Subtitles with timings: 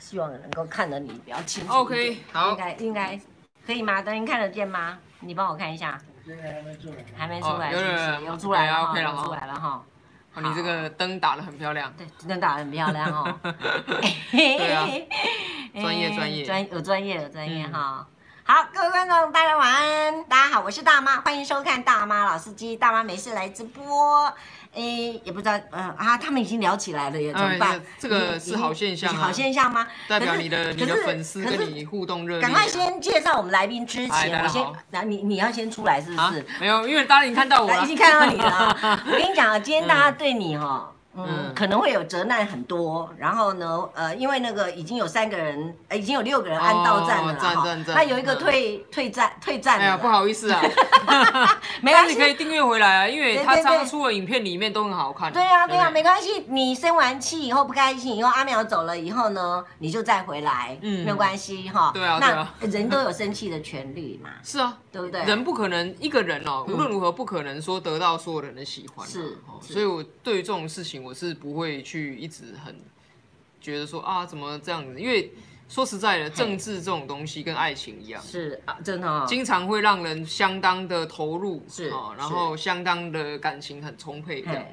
[0.00, 1.72] 希望能够看得你比较清楚。
[1.72, 3.20] OK，好，应该应该
[3.64, 4.02] 可以吗？
[4.02, 4.98] 等你看得见吗？
[5.20, 6.00] 你帮我看一下。
[6.26, 6.96] 现在还没出来。
[7.16, 9.84] 还没出来，有有有有出来了，OK 了有出来了哈。
[10.34, 11.92] 哦，你这个灯打得很漂亮。
[11.96, 13.34] 对，灯打得很漂亮哦。
[14.30, 14.88] 对啊，
[15.74, 18.06] 专业 专业，专有专业有专业哈。
[18.44, 20.24] 好，各位观众，大家晚安。
[20.24, 22.76] 大家好，我是大妈，欢迎收看大妈老司机。
[22.76, 24.32] 大妈没事来直播。
[24.72, 24.80] 哎，
[25.24, 27.80] 也不知道，嗯啊，他们已经聊起来了，也怎么办？
[27.98, 29.86] 这个是好现象，好现象吗？
[30.08, 32.42] 代表你的你的粉丝跟你互动热烈。
[32.42, 36.46] 赶快先介绍我们来宾之前，我先，那你你要先出来是不是？
[36.60, 38.76] 没有，因为大家已经看到我了，已经看到你了。
[39.06, 40.88] 我跟你讲啊，今天大家对你哈。
[40.88, 40.99] 嗯，
[41.54, 49.78] 可能会有责难很多，然后呢，呃，因为那个已经有三个人，呃，已经有六个人按到站了哈，那有一个退退站退站。
[49.80, 50.62] 哎呀，不好意思啊，
[51.82, 55.32] 没关系，你可以订阅回来啊，因为他刚出的影片里面都很好看。
[55.32, 61.90] 对啊，对啊，没关系，你生完气以后不开心，以后阿苗走了以后呢，你就再回来，嗯，没有关系哈。
[61.92, 64.30] 对啊，对啊，人都有生气的权利嘛。
[64.44, 65.24] 是啊，对不对？
[65.24, 69.08] 人不可能一个人哦，无论如何不可能说得到所有人的喜欢。
[69.08, 72.76] 是，所以我对于这种事情，我是不会去一直很
[73.60, 75.00] 觉得说啊，怎么这样子？
[75.00, 75.32] 因为
[75.68, 84.64] 说实在的，政治这种东西跟爱情一样，是啊，真的、哦，经常会让人相当的投入，是啊，然后相当的感情很充沛这样。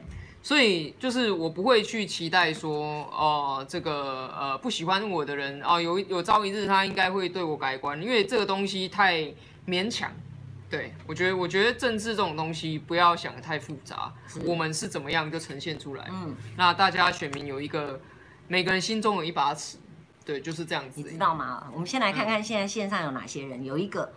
[0.41, 9.31] 所以就是我不会去期待说，哦、呃，这个呃不喜欢我的人哦、呃，有有朝一日他应该会对我改观，因为这个东西太
[9.67, 10.11] 勉强。
[10.69, 16.05] 对，我觉得，我觉得政治这种东西不要想得太复杂，我们是怎么样就呈现出来。
[16.11, 18.01] 嗯，那大家选民有一个，
[18.49, 19.77] 每个人心中有一把尺，
[20.25, 20.99] 对，就是这样子。
[21.01, 21.69] 你知道吗？
[21.71, 23.63] 我们先来看看现在线上有哪些人。
[23.63, 24.11] 有一个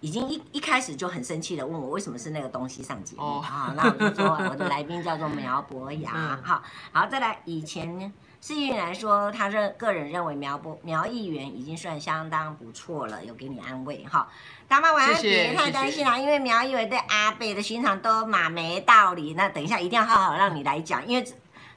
[0.00, 3.72] 已经一一开始就很生气的问我，为什么是那个东西上节目啊？
[3.74, 6.38] 那我就说我的来宾叫做苗博雅。
[6.44, 8.12] 好，好，再来以前。
[8.46, 14.28] 市议员来说，他认个人认为苗博苗议员已经算相当不错了，有给你安慰哈。
[14.68, 19.32] 大妈晚安别太担心啦，因为苗议员对阿北的欣赏都蛮没道理。
[19.32, 21.26] 那等一下一定要好好让你来讲，因为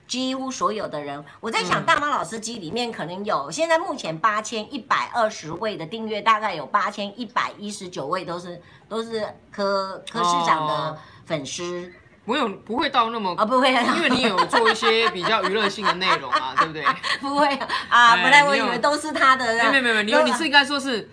[0.08, 11.94] 几乎所有的人，我在想大妈老司机里面可能有，现在目前八千一百二十位的订阅，大概有八千一百一十九位都是都是柯柯市长的粉丝。
[12.28, 16.84] 不用，不会到那么啊，不会，因为你有做一些比较娱乐性的内容啊， 对不对？
[17.22, 17.48] 不会
[17.88, 19.46] 啊，本来我以为都是他的。
[19.72, 21.10] 没有没有没有，你你是应该说是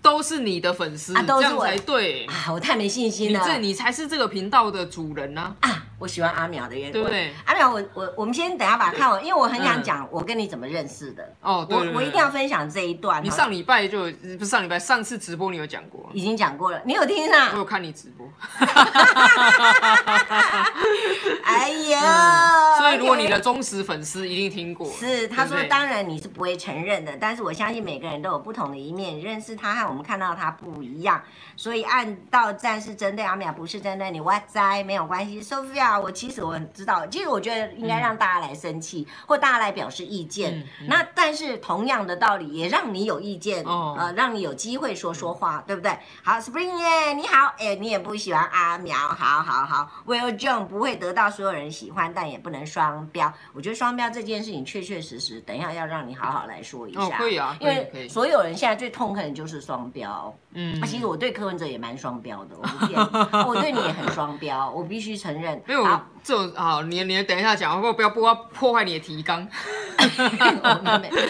[0.00, 2.50] 都是你的粉丝，这样才对啊！
[2.50, 3.38] 我太没信心了。
[3.40, 5.82] 你这你才是这个频道的主人呢啊！
[5.98, 7.32] 我喜欢阿苗的原因，对不对？
[7.44, 11.34] 阿苗，我我我们先等下把它看完，因为我很想讲我跟你怎么认识的。
[11.42, 13.22] 哦，对，我我一定要分享这一段。
[13.24, 14.02] 你上礼拜就
[14.38, 17.50] 不是上礼拜，上次直播你有讲过，已经讲过了，你有听啊？
[17.52, 18.26] 我有看你直播。
[21.44, 24.88] 哎呀，所以如果你的忠实粉丝一定听过。
[24.92, 31.20] 是，他说当然你是不会承认的，但是我相信每个人都有不同的一面，认识他和我们看到他不一样，
[31.56, 34.20] 所以按到站是针对阿苗，不是针对你。
[34.20, 35.87] 哇塞，没有关系，Sophia。
[35.96, 40.66] 我其实我很知道，其实我觉得应该让大家来生气，嗯、或大家来表示意见。
[40.88, 45.96] 那但是同样的道理，也让你有意见，哦、呃，让你有机会说说话，对不对？
[46.24, 53.32] 好，Spring 耶，你好，哎，你也不喜欢阿苗，好好好，Will John 不会得到所有人喜欢，但也不能双标。
[53.52, 57.00] 我觉得双标这件事情确确实实，等一下要让你好好来说一下。
[57.00, 60.34] 哦，可以啊，因为所有人现在最痛恨的就是双标。
[60.54, 65.62] 嗯，其实我对柯文哲也蛮双标的，我不骗你， 我对你也很双标，我必须承认。
[65.66, 69.46] 没有好这种好，你你等一下讲，不不要不要破坏你的提纲。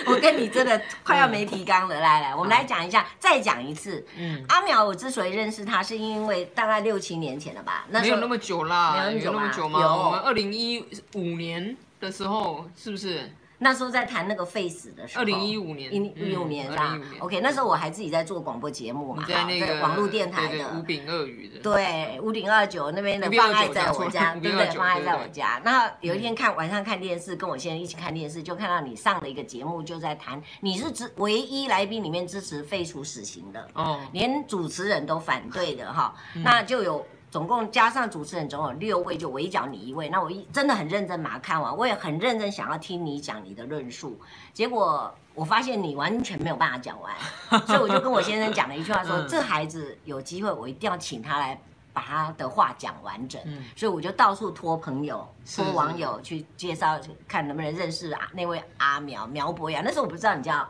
[0.07, 4.05] 我跟你真的快要没提纲了，来来，我们来讲一下，再讲一次。
[4.17, 7.85] 嗯，阿苗，我之所以认识他，是因为大概六七年前了吧？
[7.91, 9.81] 那没有那么久啦，没有那么久吗？
[9.81, 13.31] 有，我们二零一五年的时候，是不是？
[13.59, 24.71] 那时候在谈那个 face 的时候，二零一五年，一五年是吧？OK，那时候我还自己在做广播节目嘛，在那个网络电台的五饼二鱼的，对，五点二九那边的方爱在我家， 对不对？
[24.71, 25.61] 放爱在我家。
[25.65, 36.15] 那有一天看晚上看电视，跟我先生一起看电视，就看到你上了一个节目，就在谈你是支唯一来宾里面支持废除死刑的，哦，连主持人都反对的哈，
[36.45, 37.05] 那就有。
[37.31, 40.09] 总共加上主持人总有六位，就围剿你一位。
[40.09, 44.19] 那我一真的很认真把它看完，我也很认真想要听你讲你的论述。
[44.53, 47.15] 结果我发现你完全没有办法讲完，
[47.67, 51.61] 所以我就跟我先生讲了一句话说：这孩子有机会，我一定要请他来
[51.93, 53.41] 把他的话讲完整。
[53.77, 59.83] 所以我就到处托朋友、托网友去介绍，看能不能认识啊那位阿苗苗博雅。
[59.85, 60.69] 那时候我不知道你叫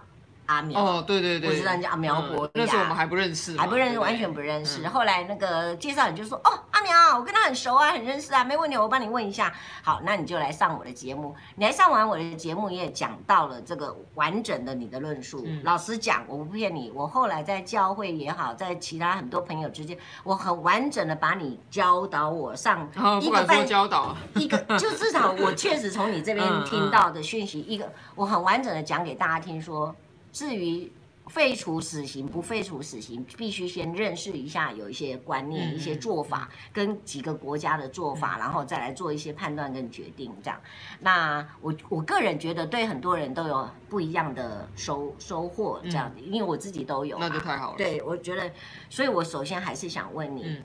[0.48, 4.86] 阿苗哦，对对对，我知道你叫阿苗博雅，那时候我们还不认识，还不认识，完全不认识。
[4.88, 9.52] 后来那个介绍人就说：“哦，阿苗，我跟他很熟啊，很认识啊，没问题，我帮你问一下。”
[9.84, 11.36] 好，那你就来上我的节目。
[11.54, 15.46] 你来上完我的节目，你也讲到了这个完整的你的论述。
[15.64, 22.88] 老实讲，我不骗你，我后来在教会也好，在其他很多朋友之间，我很完整的把你教导我上
[23.20, 29.94] 一个半教导，一个 就至少我确实从你这边听到的讯息，一个我很完整的讲给大家听说。
[30.32, 30.90] 至于
[31.28, 40.34] 废除死刑不废除死刑，必须先认识一下有一些观念、一些做法，跟几个国家的做法，然后再来做一些判断跟决定。
[40.42, 40.58] 这样，
[41.00, 45.78] 那我我个人觉得对很多人都有不一样的收收获。
[45.84, 47.76] 这样子，因为我自己都有，那就太好了。
[47.76, 48.50] 对，我觉得，
[48.88, 50.62] 所以我首先还是想问你，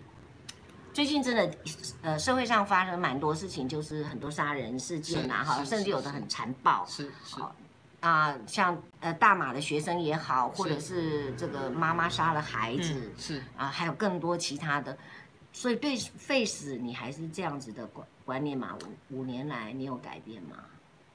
[0.93, 1.57] 最近真的
[2.03, 7.35] 呃社会上发生蛮多事情，就是很多杀人事件啊，哈，甚至有的很残暴，是是。
[8.03, 14.97] 啊、呃，像呃大马的学生也好，或者是这个妈妈杀了孩子，嗯、是啊，还有更多其他的，
[15.53, 18.77] 所以对废死你还是这样子的观观念嘛？
[19.09, 20.57] 五五年来你有改变吗？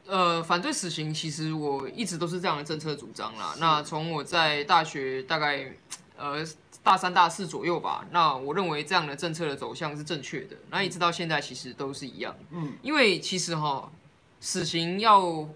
[0.06, 3.54] 呃，反对死刑其实我一直都是这样的政策主张啦。
[3.58, 5.70] 那从我在大学大概
[6.16, 6.42] 呃
[6.82, 10.56] 大三大四左右吧，那我认为这样的政策的走向是正确的。
[10.70, 13.92] 那一直到现在其实都是一样，嗯，因为其实哈
[14.40, 15.46] 死刑要。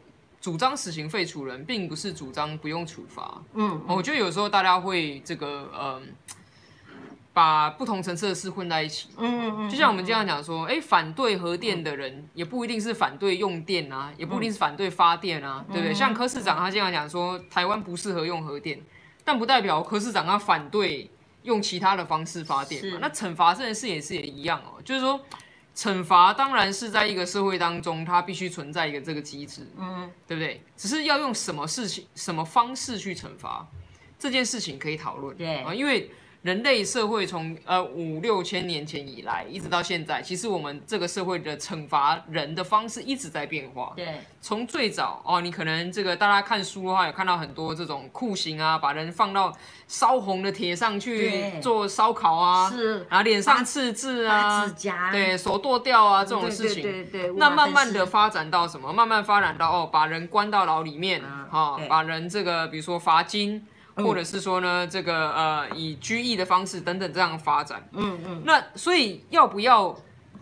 [0.42, 3.40] 主张死刑废除人，并不是主张不用处罚。
[3.54, 6.02] 嗯，嗯，我觉得有时候大家会这个，嗯、呃，
[7.32, 9.10] 把不同层次的事混在一起。
[9.18, 9.70] 嗯嗯嗯。
[9.70, 15.94] 就像我们经常讲说，哎、欸，反对核电的人，也不一定是反对用电啊，也不一定是反对发电啊，嗯、对不对？
[15.94, 18.80] 像柯市长他经常讲说，台湾不适合用核电，
[19.24, 21.08] 但不代表柯市长他反对
[21.44, 22.98] 用其他的方式发电嘛。
[23.00, 25.20] 那惩罚这件事也是也一样哦，就是说。
[25.74, 30.62] 惩罚当然是在一个社会当中，它必须存在一个这个机制，嗯，对不对？
[30.76, 33.66] 只是要用什么事情、什么方式去惩罚
[34.18, 36.10] 这件事情可以讨论，对啊，因为。
[36.42, 43.92] 人类社会从呃五六千年前以来一直到现在，其实我们这个社会的惩罚人的方式一直在变化。
[43.94, 49.56] 对，从最早哦，你可能这个大家看书的话，有看到很多这种酷刑啊，把人放到
[49.86, 56.82] 烧红的铁上去做烧烤啊，是，然后脸上刺字啊，指甲，对，手剁掉啊这种事情。
[56.82, 57.32] 对对对。
[57.36, 58.92] 那慢慢的发展到什么？
[58.92, 63.64] 慢慢发展到哦，把人关到牢里面，哈，把人这个比如说罚金。
[63.96, 69.94] 或者是说呢，这个呃，以拘役的方式等等这样发展，嗯嗯，那所以要不要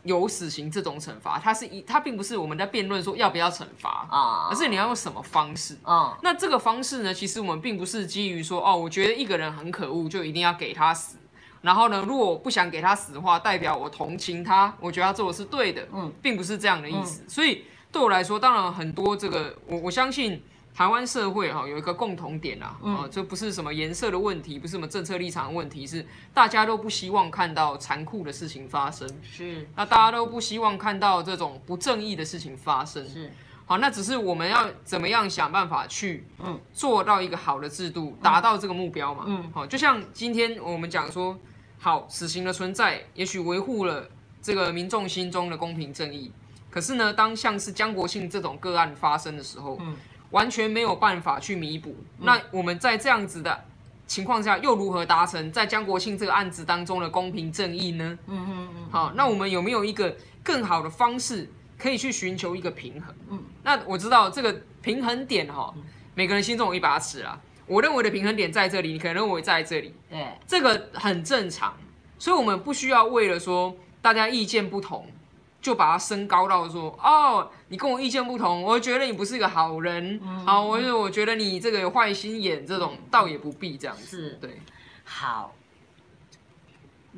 [0.05, 1.38] 有死刑这种惩罚？
[1.38, 6.17] 它是一，它并不是我们在辩论说要不要惩罚啊，而是你要用什么方式啊？
[6.23, 11.17] 那这个方式呢，其实我们并不是基于说哦，我觉得一个人很可恶，就一定要给他死。
[11.62, 17.23] 然后呢，如果我不想给他死的话，代表我同情他，我觉得他做的是对的，嗯，并不是这样的意思。
[17.29, 20.41] 所以对我来说，当然很多这个，我我相信。
[20.73, 29.07] 台湾社会哈有一个共同点啊，啊，这不是什么颜色的问题，不是什么政策立场的问题，是大家都不希望看到残酷的事情发生。
[29.23, 33.07] 是，那大家都不希望看到这种不正义的事情发生。
[33.07, 33.31] 是，
[33.67, 39.25] 好，那只是我们要怎么样想办法去，嗯，做到一个好的制度，达到这个目标嘛。
[39.27, 41.37] 嗯，好，就像今天我们讲说，
[41.79, 44.09] 好，死刑的存在，也许维护了
[44.41, 46.33] 这个民众心中的公平正义。
[46.71, 49.95] 可是呢，当像是江国庆这种个案发生的时候，嗯。
[50.31, 51.94] 完全没有办法去弥补。
[52.19, 53.65] 那我们在这样子的
[54.06, 58.19] 情况下，又如何达成在江国庆这个案子当中的公平正义呢？
[58.27, 58.88] 嗯嗯嗯。
[58.91, 61.49] 好，那我们有没有一个更好的方式
[61.79, 63.15] 可以去寻求一个平衡？
[63.31, 65.73] 嗯，那我知道这个平衡点哈，
[66.15, 67.41] 每个人心中有一把尺啦。
[67.67, 69.95] 我认为的平衡点在这里，你可能认为在这里。
[70.09, 71.73] 对，这个很正常。
[72.19, 75.07] 所以我们不需要为了说大家意见不同。
[75.61, 84.05] 就把它升高到说，哦，你跟我意见不同，我觉得你不是一个好人，嗯、好，我就我觉得你这个有坏心眼，这种倒也不必这样子。
[84.05, 84.59] 是，对。
[85.05, 85.52] 好，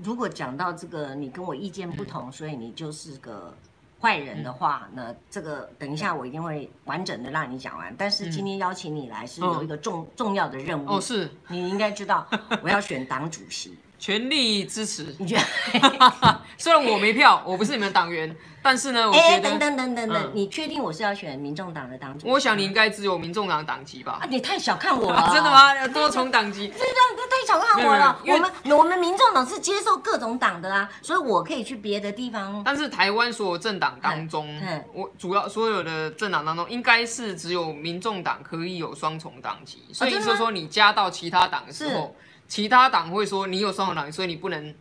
[0.02, 3.54] 如果讲到这个，你跟我意见不同，嗯、所以你就是个
[4.00, 7.94] 坏人的话，那、嗯、这个等一下我一定会完整的让你讲完。
[7.96, 12.26] 但是今天邀请你来是有一个重、嗯、重要的任务，哦，是，你应该知道，
[12.62, 13.78] 我要选党主席。
[14.02, 16.40] 全力支持，你觉得？
[16.58, 19.24] 虽然我没票，我不是你们党员，但是呢，我觉得。
[19.28, 22.32] 哎，等等等等等，你确定我是要选民众党的党主席？
[22.32, 24.18] 我想你应该只有民众党党籍吧？
[24.20, 25.26] 啊，你太小看我了。
[25.32, 25.86] 真的吗？
[25.86, 26.66] 多重党籍？
[26.76, 28.18] 这这太小看我了。
[28.26, 32.60] 我们我们民众党是接受各种党的啊，所以我可以去别的地方。
[32.64, 34.60] 但是台湾所有政党当中，
[34.92, 39.84] 我主要所有的政党当中，应该是只有民众党可以有双重党籍。
[39.92, 42.16] 所以就是说，你加到其他党的时候。
[42.52, 44.74] 其他党会说你有双重党，所以你不能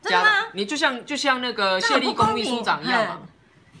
[0.00, 0.46] 加。
[0.54, 3.18] 你就像就像那个谢立功秘书长一样嘛。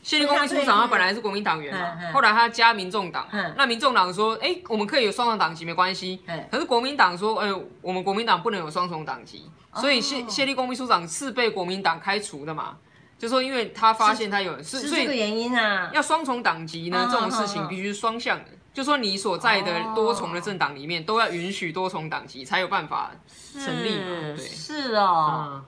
[0.02, 3.26] 谢立功秘书长他本来是国民党员嘛，后来他加民众党，
[3.56, 7.50] 那民众党说，哎，我们可以有双重党籍没关系，可是国民党说，哎，
[7.80, 12.76] 我们国民党不能有双重党籍，所以谢谢立功秘书长是被国民党开除的嘛，
[13.18, 23.10] 就说因为他发现他有是这个原因啊，要双重党籍呢，这种事情必须是双向的，就说你所在的多重的政党里面都要允许多重党籍才有办法
[23.52, 25.64] 成立嘛，对，是哦。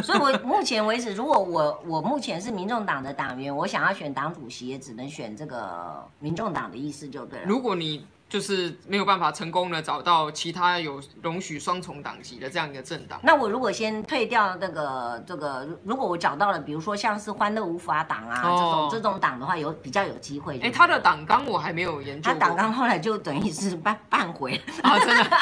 [0.00, 7.46] 所以，我目前为止，如果我我目前是民众党的党员，我想要选党主席，也只能选这个民众党的意思就对了。
[7.46, 20.58] 如果你就是没有办法成功的找到其他有容许双重党籍的这样一个政党，那我如果先退掉那个这个，如果我找到了，比如说像是欢乐无法党啊、哦、这种这种党的话，有比较有机会。
[20.58, 22.30] 哎，他的党纲我还没有研究。
[22.30, 25.38] 他党纲后来就等于是半半回啊，真的，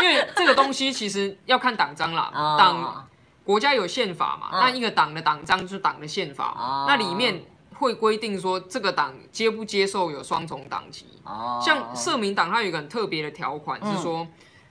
[0.00, 3.04] 因为这个东西其实要看党章啦，党、 哦。
[3.42, 4.48] 国家有宪法嘛？
[4.52, 7.42] 那一个党的党章就是党的宪法，那里面
[7.78, 11.06] 会规定说这个党接不接受有双重党籍。
[11.24, 14.26] 哦像社民党，它有一个很特别的条款，是说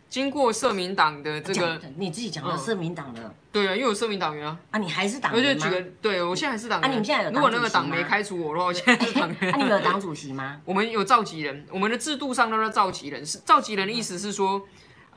[0.10, 4.58] 经过社民党的这个，你自己讲的社民党的，对啊，因为有社民党员啊。
[4.72, 5.64] 啊，你还是党员吗？
[5.64, 6.90] 举个，对我现在还是党员。
[6.90, 7.32] 啊，你们现在有？
[7.32, 9.52] 如果那个党没开除我的话，我现在是党员。
[9.52, 10.62] 啊，你们有党主席吗？
[10.66, 13.26] 我们有召集人，我们的制度上都是召集人。
[13.26, 14.62] 是召集人的意思是说。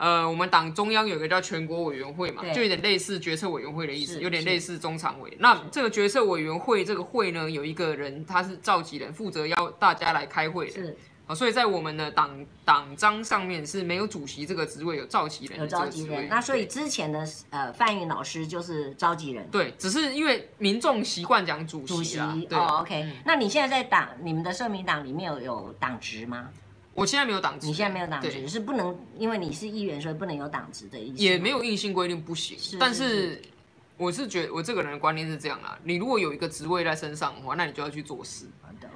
[0.01, 5.37] 呃，我们党中央有一个叫全国委员会嘛，就有点类似决策委员会的意思，有点类似中常委。
[5.39, 10.71] 那这个决策委员会这个会呢，有一个人他是召集人，负责邀大家来开会的。
[10.71, 15.59] 是啊，所以在我们的党党章上面是没有主席这个职位，有召集人。
[15.59, 16.27] 有召集人。
[16.27, 19.47] 那所以之前的呃范云老师就是召集人。
[19.51, 21.93] 对，只是因为民众习惯讲主席。
[21.93, 22.17] 主席。
[22.49, 23.07] 对哦，OK。
[23.23, 26.49] 那你现在在党你们的社民党里面有有党职吗？
[26.93, 31.23] 我现在没有党职，你现在没有党职，是不能，因为你是议员，所以不能有党职的意思。
[31.23, 33.41] 也没有硬性规定不行，是但是
[33.95, 38.47] 我是觉得我这个人的观念是这样啦，你如果有一个职位在身上的话，那你就要去做事。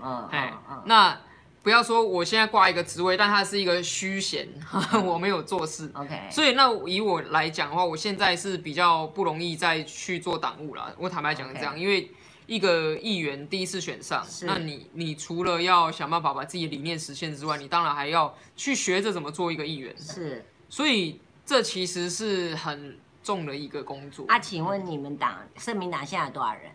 [0.03, 0.53] 嗯，哎，
[0.85, 1.17] 那
[1.63, 4.47] 不要说我现在挂一个职位，但它是一个虚衔，
[5.05, 5.89] 我没有做事。
[5.93, 10.93] OK，所以那以我来讲的话，我现在是比较不容易再去做党务了。
[10.97, 12.11] 我坦白讲是这样，因为。
[12.47, 19.95] 一个议员第一次选上，是那你你除了要想办法把自己的理念实现之外，你当然还要去学着怎么做一个议员。
[19.97, 24.25] 是，所以这其实是很重的一个工作。
[24.27, 26.71] 啊，请问你们党社民党现在有多少人？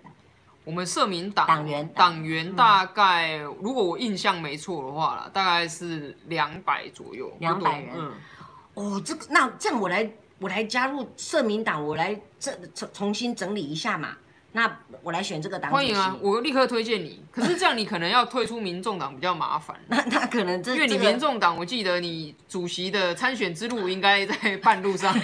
[0.63, 7.33] 我们社民党党员党员大概，嗯、如果我印象没错的话啦，大概是两百左右。
[7.41, 7.95] 两百人。
[7.97, 8.13] 嗯、
[8.75, 14.17] 哦，这个那这样我来我来加入社民党，我来这重重新整理一下嘛。
[14.53, 16.17] 那我来选这个党欢迎啊！
[16.21, 17.23] 我立刻推荐你。
[17.31, 19.77] 可是这样你可能要退出民众党比较麻烦。
[19.87, 25.15] 那 那可能这因为你民众党，我记得你主席的参选之路应该在半路上。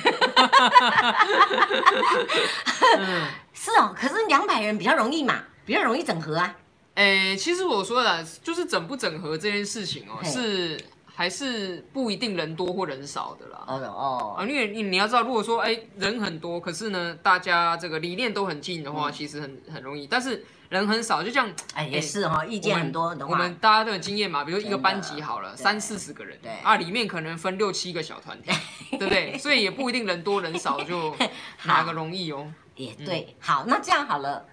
[2.98, 3.92] 嗯， 是哦。
[3.98, 6.54] 可是两百人比较容易嘛，比较容易整合啊。
[6.94, 10.80] 诶，其实我说的，就是整不整合这件事情哦，是。
[11.18, 13.64] 还是不一定人多或人少的啦。
[13.66, 20.06] 哦哦啊，因为你你要知道，如果说哎人很多，可是呢大家这个理念都很近的话，其实很很容易。
[20.06, 24.44] 但是人很少，就这样哎也是哈，意见很多的话，我们大家都有经验嘛。
[24.44, 28.50] 比如一个班级好了，三四十个人，对啊，里面可能分六七个小团体，
[28.98, 29.38] 对不对？
[29.38, 31.16] 所以也不一定人多人少就
[31.64, 32.52] 哪个容易哦。
[32.74, 34.46] 也对，好，那这样好了。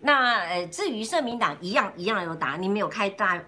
[0.00, 3.42] 那呃，至于社民党一样一样有答案，你没有开大。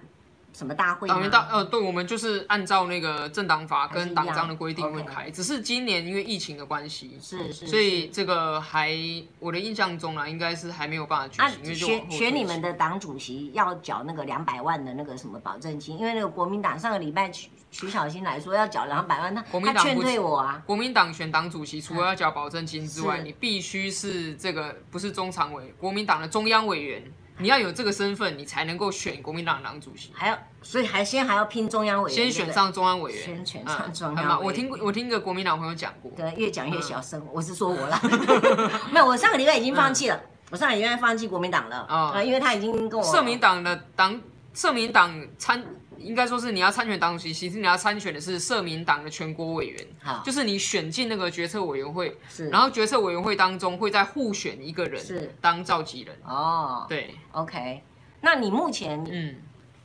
[0.52, 1.08] 什么大会？
[1.08, 8.94] 党员大呃，对，我们就是按照那个政党法跟党章的规定会开，只是今年因为疫情的关系，是是，所以这个还
[9.38, 11.62] 我的印象中啊，应该是还没有办法举行。
[11.62, 20.62] 因为选选你们的党主席要缴那个两百万的那个什么保证金，因为那个国民党上个礼拜曲曲小新来说要缴两百万，他国民党劝退我啊。
[20.66, 27.02] 国民党选党主席除了要缴保证金之外，你必须是这个不是中常委，国民党的中央委员。
[27.42, 30.12] 你要有这个身份，你才能够选国民党党主席。
[30.14, 32.16] 还要，所以还先还要拼中央委员。
[32.16, 33.22] 先选上中央委员。
[33.22, 34.44] 先选上中央委员。
[34.46, 36.10] 我听过，我听一个国民党朋友讲过。
[36.16, 37.20] 对，越讲越小声。
[37.32, 38.00] 我是说我啦，
[38.92, 40.20] 没有，我上个礼拜已经放弃了。
[40.50, 43.04] 我上个礼拜放弃国民党了啊，因为他已经跟我。
[43.04, 44.20] 社民党的党，
[44.54, 45.64] 社民党参。
[46.02, 56.16] 应该说是你要参选党主席，其实你要参选的是社民党的全国委员，好，就是你选进那个决策委员会，是，然后决策委员会当中会再互选一个人，是当召集人。
[56.24, 57.82] 哦，对，OK，
[58.20, 59.36] 那你目前，嗯，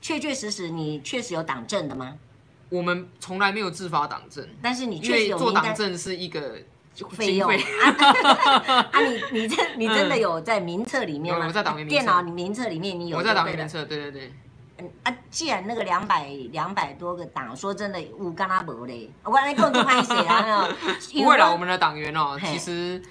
[0.01, 2.15] 确确实实你确实有党证的吗？
[2.69, 6.57] 我们从来没有自发党证，但是你确实有做党证是一个
[7.11, 11.45] 费用啊，你你真你真的有在名册里面吗？
[11.47, 13.17] 我在党员名册，电脑名册里面你有？
[13.17, 14.33] 我在党员名册，对对对。
[15.03, 20.67] 啊，既然那个两百两百多个党，说真的，有干阿伯嘞，我来共同拍谁啊。
[21.13, 23.01] 不会啦，我们的党员哦，其实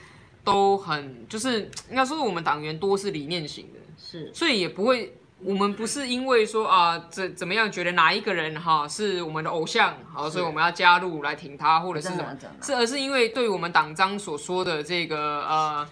[0.44, 15.88] 都很，就是应该说我们党员多是理念型的，是，所以也不会我们不是因为说啊怎怎么样觉得哪一个人哈是我们的偶像，好，所以我们要加入来挺他，或者是什么，是而是因为对于我们党章所说的这个呃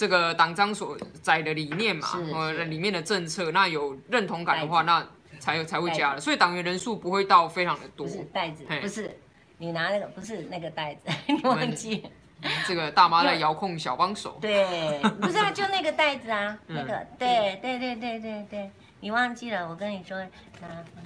[0.00, 5.06] 这个党章所载的理念嘛，呃里面的政策，那有认同感的话，那
[5.38, 8.06] 才有才会加的，所以党员人数不会到非常的多。
[8.06, 9.14] 不是袋子，不是
[9.58, 12.02] 你拿那个，不是那个袋子， 你忘记。
[12.66, 20.16] 这个大妈在遥控小帮手，对，不是啊，就那个袋子啊，那个，对，对，对，对，对，对，你忘记了，我跟你说，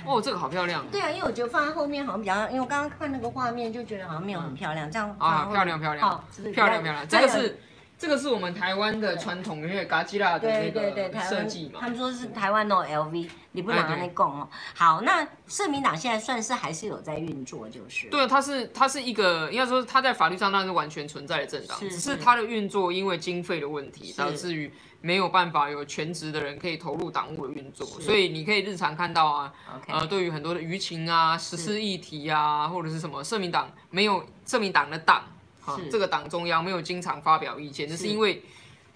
[0.07, 7.59] 哦，这个好漂亮，对啊，因为我觉得放在后面好像比较，因为我刚刚看那个画面就觉得好像没有很漂亮，这样啊，漂亮漂亮，好，漂亮漂亮，这个是。
[7.97, 11.79] 这个是我们台湾的传统的那个嘎吉拉的那个设计嘛？
[11.81, 14.49] 他们说是台湾的 LV，你不能那供哦。
[14.75, 18.09] 好，那社民党现在算是还是有在运作，就是。
[18.09, 24.71] 对，它是它是一个应该说它在法律上当然是完全存在的政党，只是它的运作因为经费的问题，导致于
[25.01, 29.53] 没有办法有全职的人可以投入党务的运作，所以你可以日常看到啊，
[29.87, 35.23] 呃，对于很多的舆情啊、时事议题啊，或者是什么社民党没有社民党的党。
[35.65, 38.43] 啊，这个党中央没有经常发表意见，这是因为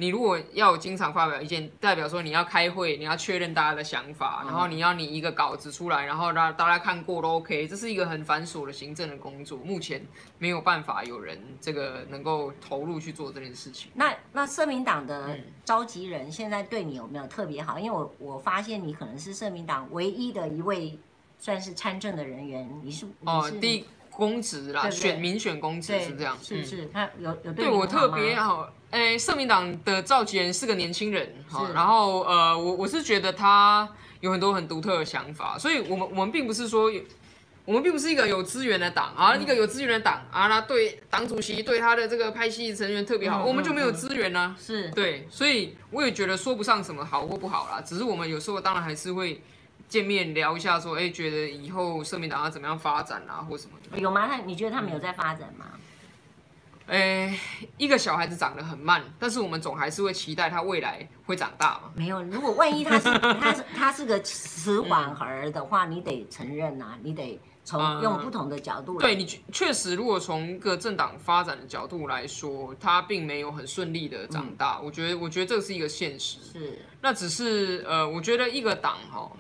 [0.01, 10.01] 你如果要经常发表意见，代表说你要开会，你要确认大家的想法，然后你要拟一个稿子出来，然后让大家看过都 OK，这是一个很繁琐的行政的工作，目前
[10.39, 13.91] 没有办法有人这个能够投入去做这件事情。
[13.95, 17.77] 那那社民党的召集人现在对你有没有特别好？
[17.77, 20.97] 因为我我发现你可能是社民党唯一的一位
[21.41, 23.85] 算是参政的人员，你是哦第一。
[24.19, 28.69] 公职啦，选民选公职是这样，是是，他有有对我特别好。
[28.91, 36.91] 哎，社民党的召集人是个年轻人，好，然后呃，我我是觉得他有很多很独特的想法，所以我们我们并不是说，
[37.65, 44.91] 我们并不是一个有资源的党啊，一个有资源的党啊，那对党主席对他的这个派系成员特别好，我们就没有资源呢，是。
[44.91, 49.41] 对，所以我也觉得说不上什么好或不好啦，只是我们有时候当然还是会。
[49.89, 53.99] 见面聊一下，说，哎，觉得以后社民党要怎么样发展啊，或什么的？
[53.99, 54.29] 有吗？
[54.29, 55.67] 他你觉得他们有在发展吗？
[56.87, 57.39] 哎，
[57.77, 61.91] 一个小孩子长得很慢，但是我们总还是会期待他未来会长大嘛。
[61.95, 63.05] 没有，如果万一他是
[63.41, 69.01] 他是他是个迟缓儿的话，你得承认呐，你得从用不同的角度来。
[69.01, 74.81] 对，你确实，如果从一个政党发展的角度来说，他并没有很顺利的长大。
[74.81, 76.39] 我觉得，我觉得这是一个现实。
[76.51, 79.31] 是，那只是呃，我觉得一个党哈。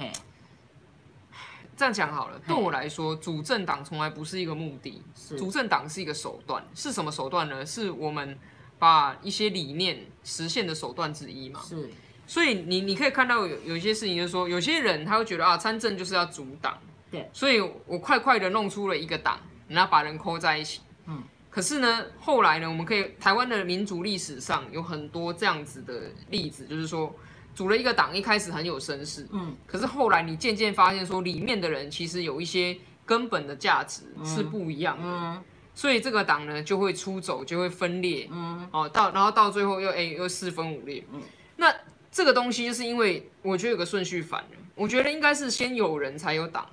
[1.78, 5.00] 这样讲好了，对我来说，主政党从来不是一个目的，
[5.38, 6.60] 主政党是一个手段。
[6.74, 7.64] 是什么手段呢？
[7.64, 8.36] 是我们
[8.80, 11.60] 把一些理念实现的手段之一嘛。
[11.62, 11.88] 是，
[12.26, 16.76] 所以你你可以看到有有一些事情，就是说有些人他会觉得啊，参政就是要组党，
[17.12, 19.38] 对，所以我快快的弄出了一个党，
[19.68, 20.80] 然后把人扣在一起。
[21.06, 27.14] 嗯，可是呢，后来呢，我们可以台湾的民主历史上有很多这样子的例子，就是说。
[27.58, 35.42] 组了一个党，一开始很有声势，嗯，可是后来你渐渐发现说，里面的人其实有一些根本的价值是不一样的，嗯，
[35.74, 41.20] 所以这个党呢就会出走，就会分裂，嗯，哦，到然后到最后又哎又四分五裂，嗯，
[41.56, 41.74] 那
[42.12, 46.64] 这个东西就是因为我觉得有个顺序反了，我觉得应该是先有人才有党，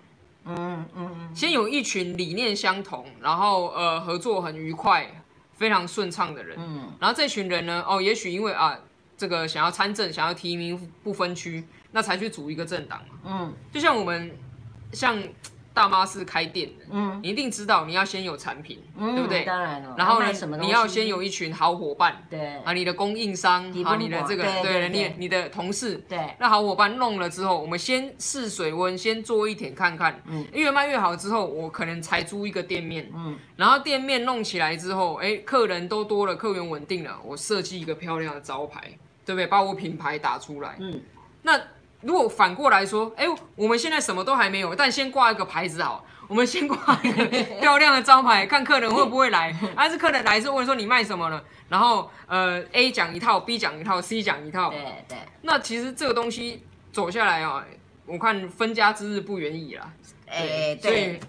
[0.43, 5.24] 嗯嗯，先有一群理念相同，然后呃合作很愉快、
[5.58, 8.78] 非常顺畅的人，嗯，然后这群人呢，哦，也许因为啊。
[9.17, 13.19] 这个想要参政，想要提名不分区，那才去组一个政党嘛。
[13.25, 14.32] 嗯，就像我们，
[14.91, 15.21] 像。
[15.75, 19.43] 大妈是开店的，嗯，你一定知道你要先有产品，嗯，对不对？
[19.43, 19.93] 当然了。
[19.97, 39.47] 然后呢，你要先有一群好伙伴，对，啊，你的供应商，啊，你的这个，对，你你的同事，对，那好伙伴弄了之后，我们先试水温，先做一点看看，嗯，越卖越好之后，我可能才租一个店面，嗯，然后店面弄起来之后，哎，客人都多了，客源稳定了，我设计一个漂亮的招牌，对不对？
[39.47, 41.01] 把我品牌打出来，嗯，
[41.41, 41.59] 那。
[42.01, 47.25] 如果反过来说，哎，我们现在什么都还没有，但先挂一个牌子好，我们先挂一个
[47.59, 49.51] 漂亮的招牌，看客人会不会来。
[49.75, 51.43] 还是客人来之后问说你卖什么了？
[51.67, 54.69] 然后呃，A 讲一套，B 讲一套，C 讲一套。
[54.69, 55.17] 对对。
[55.41, 56.61] 那其实这个东西
[56.91, 57.65] 走下来啊，
[58.05, 59.91] 我看分家之日不远矣了。
[60.27, 61.19] 哎，对。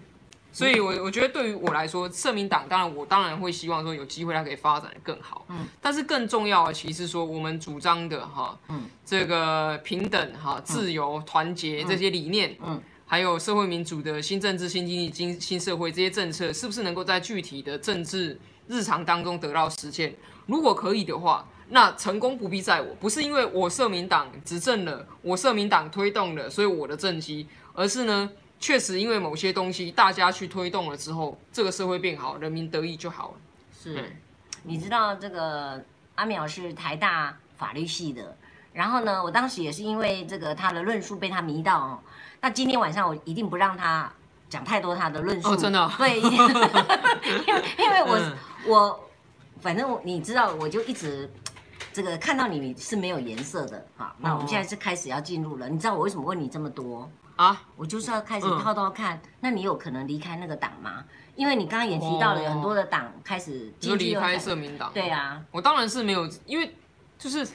[0.57, 5.45] 所以，我我觉得对于我来说，社民党当然我当然会希望说有机会它可以发展的更好。
[5.51, 20.15] 嗯，但是更重要的其实说我们主张的哈，嗯，这个平等哈、自由、团结这些理念，嗯，还有社会民主的新政治、新经济、新新社会这些政策，是不是能够在具体的政治日常当中得到实现？
[20.47, 28.31] 如果可以的话，那成功不必在我，不是因为我社民党执政了，我社民党推动了，所以我的政绩，而是呢。
[28.59, 33.35] 确实，因为某些东西大家去推动了之后，这个社会变好，人民得益就好了。
[33.79, 34.05] 是，嗯、
[34.63, 38.37] 你知道这个阿淼是台大法律系的，
[38.73, 41.99] 然后呢，我当时也是因为这个他的论述被他迷到哦。
[42.41, 44.11] 那今天晚上我一定不让他
[44.49, 45.51] 讲太多他的论述。
[45.51, 45.93] 哦，真的、哦。
[45.99, 46.31] 对，因
[47.55, 49.09] 为 因为我、嗯、我
[49.61, 51.31] 反正你知道，我就一直
[51.93, 54.15] 这个看到你是没有颜色的哈。
[54.19, 57.63] 那我们现在是开始要进入了，你知道我为什么问你这么多啊？
[57.77, 61.05] 我就是要开始套套看，嗯、那你有可能离开那个党吗？
[61.35, 64.91] 因为你刚刚也提到了有很多的党开始就离开社民党。
[64.95, 66.75] 对啊，我当然是没有，因为
[67.19, 67.47] 就是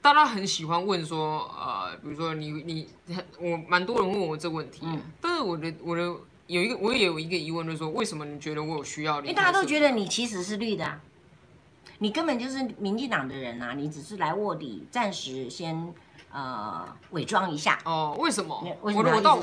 [0.00, 2.88] 大家很喜欢问说，呃，比如说你你
[3.40, 6.02] 我蛮多人问我这个问题，嗯、但是我的我的
[6.46, 9.20] 有一个我也有一个疑问，就是说为什么你觉得我有需要？
[9.22, 11.00] 因为大家都觉得你其实是绿的、啊，
[11.98, 15.92] 你根本就是民进党的人啊，你只是来卧底，暂时先。
[16.34, 18.16] 呃，伪装一下哦？
[18.18, 18.60] 为什么？
[18.82, 19.38] 为什么我我倒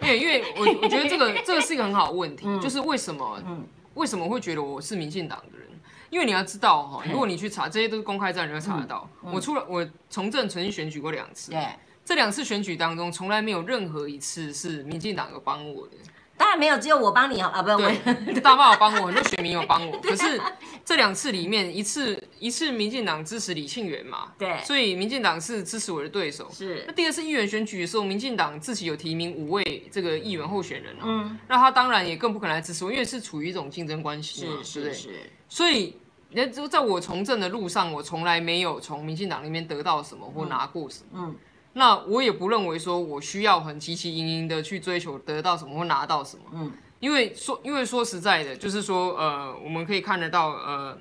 [0.00, 5.68] 因为 因为我我觉得这个 这个是一个很好的问题，嗯、就是为什么、嗯、为什么会觉得我是民进党的人？
[6.08, 9.06] 因为你要知道哈，如果你去查，这些都是公开在，你会查得到。
[9.20, 11.68] 我出了我从政曾经选举过两次，对，
[12.02, 15.92] 这两次选举当中，从来没有任何一次是民进党有帮我的。
[16.40, 17.60] 当然没有，只有我帮你啊！
[17.60, 19.94] 不是，对， 大爸有帮我，很多选民有帮我。
[20.00, 20.40] 可是
[20.86, 26.50] 这两次里面，一次一次民进党支持李庆元嘛，对，所以民进党是支持我的对手。
[26.50, 26.82] 是。
[26.86, 35.30] 那第二次议员选举的时候，民进党自己有提名五位这个议员候选人啊，嗯，那他当然也更不可能来支持我，因为是处于一种竞争关系嘛，是是是。
[35.46, 35.94] 所以，
[36.30, 41.36] 那就在我从政的路上，我从来没有从民进党那边得到什么或拿过什么，嗯。
[41.74, 50.98] 那我也不认为说我需要很汲汲营营的去追求得到什么或拿到什么，嗯，因为说因为说实在的，就是说呃，我们可以看得到呃，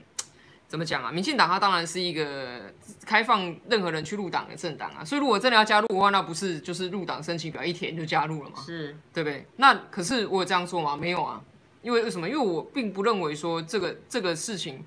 [0.67, 1.11] 怎么讲啊？
[1.11, 2.71] 民进党它当然是一个
[3.03, 8.57] 开放任何人去入党的政党啊，所以如果真的要加入的话，那不是就是入党申请表一填就加入了吗？
[8.63, 9.43] 是，对不对？
[9.55, 10.95] 那可是我有这样做吗？
[10.95, 11.41] 没有啊，
[11.81, 12.29] 因为为什么？
[12.29, 14.85] 因为我并不认为说这个这个事情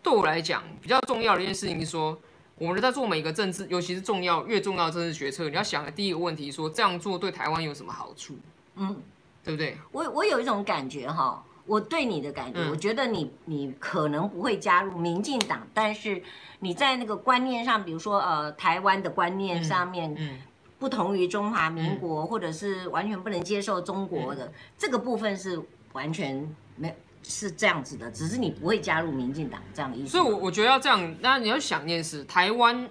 [0.00, 2.16] 对我来讲比较重要的一件事情是说。
[2.56, 8.36] 我们在做每一个政治，尤其是重要越重要的政治决策，你要想的第一个问题说，说这样做对台湾有什么好处？
[8.76, 8.96] 嗯，
[9.42, 9.76] 对不对？
[9.90, 16.22] 我我有一种感觉哈，我对你的感觉，嗯、我觉得你你可能不会加入民进党，但是
[16.60, 20.38] 你在那个观念上，比如说呃台湾的观念上面，嗯嗯、
[20.78, 25.60] 不同于中华民国，嗯、或者是完全不能接受中国的、嗯、这个部分是
[25.92, 26.94] 完全没。
[27.24, 30.12] 是这样子的，只是你不会加入民进党这样的意思。
[30.12, 32.88] 所以，我我觉得要这样，那你要想一件事，台湾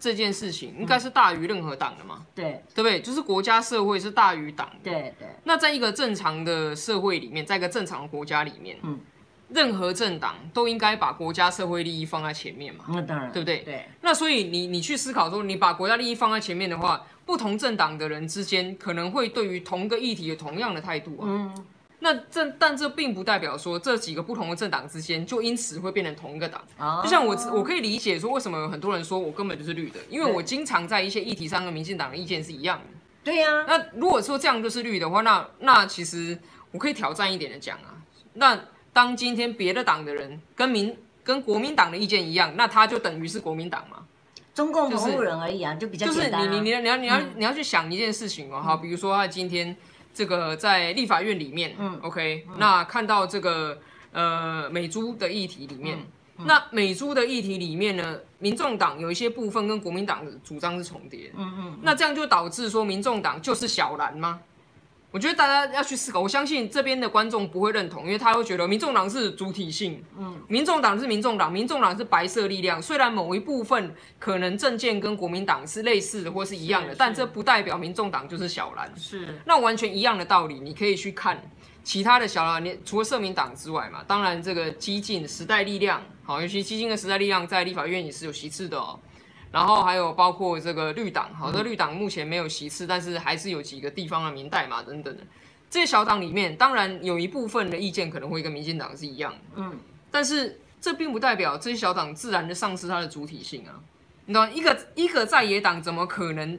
[0.00, 2.16] 这件事情应该是大于任何党的嘛？
[2.20, 3.00] 嗯、对，对不对？
[3.00, 4.90] 就是国家社会是大于党的。
[4.90, 5.14] 对对。
[5.20, 8.98] 对，那在一个正常的社会里面，在一个正常的国家里面，嗯，
[9.48, 12.84] 任何政党都应该把国家社会利益放在前面嘛？
[12.88, 13.58] 那当然，对不对？
[13.58, 13.88] 对。
[14.02, 21.24] 那所以你你去思考说，你把国家利益放在前面的话，不同政党的人之间可能会对于同个议题有同样的态度啊。
[21.26, 21.66] 嗯。
[22.04, 26.60] 那这但这并不代表说这几个不同的政党之间就因此会变成同一个党。
[26.78, 27.02] Oh.
[27.02, 32.84] 就像我我可以理解说为什么有很多人说我根本就是绿的，因为我经常在一些议题上跟民进党的意见是一样的。
[33.24, 33.64] 对呀、啊。
[33.66, 36.38] 那如果说这样就是绿的话，那那其实
[36.72, 37.96] 我可以挑战一点的讲啊，
[38.34, 38.60] 那
[38.92, 44.04] 当今天别的党的人跟民跟国民党的意见一样，那他就等于是国民党嘛？
[44.54, 46.46] 中共同路人而已啊，就，比较简单、啊。
[46.46, 49.74] 就是你你你要你要、嗯、你要去想一件事情哦，好，比如说他今天。
[50.14, 53.78] 这个在立法院里面，嗯，OK，嗯，那看到这个
[54.12, 55.98] 呃美猪的议题里面，
[56.36, 64.40] 那美猪的议题里面呢，民众党有一些部分跟国民党的主张是重叠，嗯嗯，嗯，那这样就导致说民众党就是小蓝吗？
[65.14, 81.40] 我觉得大家要去思考，我相信这边的观众不会认同，因为他会觉得民众党是主体性，嗯，民众党是民众党，民众党是白色力量，虽然某一部分可能政见跟国民党是类似的或是一样的，但这不代表民众党就是小蓝，是，那完全一样的道理，你可以去看
[81.84, 88.98] 其他的小蓝，你除了社民党之外嘛，当然这个激进时代力量，好，尤其激进的时代力量在立法院也是有席次的哦。
[89.54, 95.22] 然后还有包括这个绿党，好，这绿党目前没有席次，但是还是有几个地方的民代嘛等等的。
[95.70, 99.78] 这些小党里面，当然有一部分的意见可能会跟民进党是一样的，嗯，
[100.10, 103.78] 但是这并不代表这些小党自然的丧失它的主体性啊。
[104.26, 104.50] 你懂吗？
[104.52, 106.58] 一个一个在野党怎么可能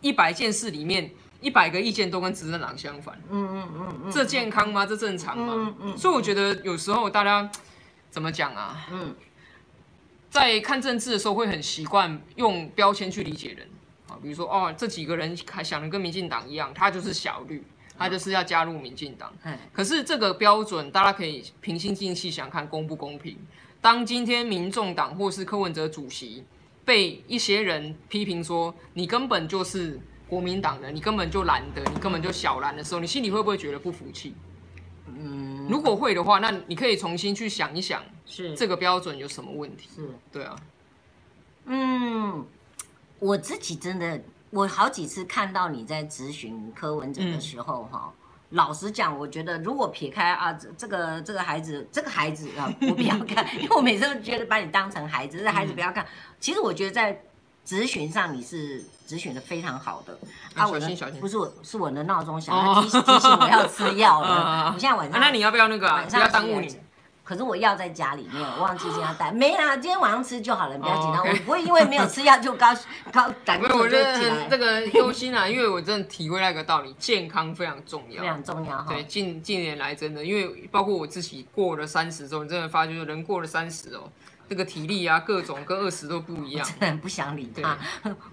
[0.00, 3.20] 一百件事里面一百个意见都跟执政党相反？
[3.28, 4.86] 嗯嗯嗯嗯，这健康吗？
[4.86, 5.52] 这正常吗？
[5.56, 5.98] 嗯嗯。
[5.98, 7.50] 所以我觉得有时候大家
[8.08, 8.86] 怎么讲啊？
[8.92, 9.12] 嗯。
[10.36, 13.66] 在看政治的时候，会很习惯用标签去理解人
[14.06, 17.64] 啊，比如说哦，这几个人还想的跟民进党一样，他就是小绿，
[17.96, 19.32] 他就是要加入民进党。
[19.72, 23.34] 可是这个标准，大家可以平心静气想看公不公平。
[23.80, 26.44] 当今天民众党或是柯文哲主席
[26.84, 34.34] 被一些人批评说你根本就是国民党的，你根本就懒得，你根本就小蓝的时候，你心里会不会觉得不服气？
[35.08, 39.88] 嗯，如果会的话，那你可以重新去想一想，是这个标准有什么问题？
[39.94, 40.56] 是，对啊。
[41.66, 42.46] 嗯，
[43.18, 48.22] 我自己真的，我好几次看到你在咨询柯文哲的时候，哈、嗯。
[48.50, 56.06] 老实讲，我觉得如果撇开啊，这这个这个孩子，这个孩子啊，我不要看， 因为我每次都觉得把你当成孩子，这孩子不要看。
[56.38, 57.20] 其实我觉得在
[57.66, 60.16] 质询上你是咨询的非常好的。
[60.54, 64.70] 啊，我心小心，不是我，是我的闹钟响，提提醒我要吃药了。
[64.72, 65.88] 我现在晚上，那你要不要那个？
[66.08, 66.78] 不要耽误你。
[67.24, 69.32] 可是我药在家里面，我忘记今天要 带。
[69.32, 71.26] 没啦，今天晚上吃就好了，不要紧张。
[71.26, 72.72] 我不会因为没有吃药就高
[73.10, 74.46] 高 胆固醇就起来。
[74.48, 78.86] 这个忧心啊， 因为我真的体会那个道理，健康非常重要，非常重要哈。
[78.88, 84.08] 对，近近年来真的，因为包括我自己过了三十之后，你真的发觉人过了三十哦，
[84.48, 86.66] 这个体力啊，各种跟二十都不一样。
[86.66, 87.76] 真的很不想理他。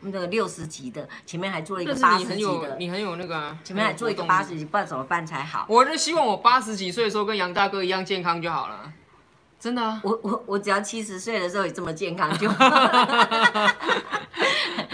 [0.02, 5.66] 那个六十几的，前面还做了一个八十几的，你很有那个啊，前面还做一个八十几，不知道怎么办才好。
[5.68, 8.94] 我就希望我八十几岁的时候跟杨大哥一样健康就好了。
[9.60, 12.66] 真的、啊，我我我只要七十岁的时候也这么健康就好。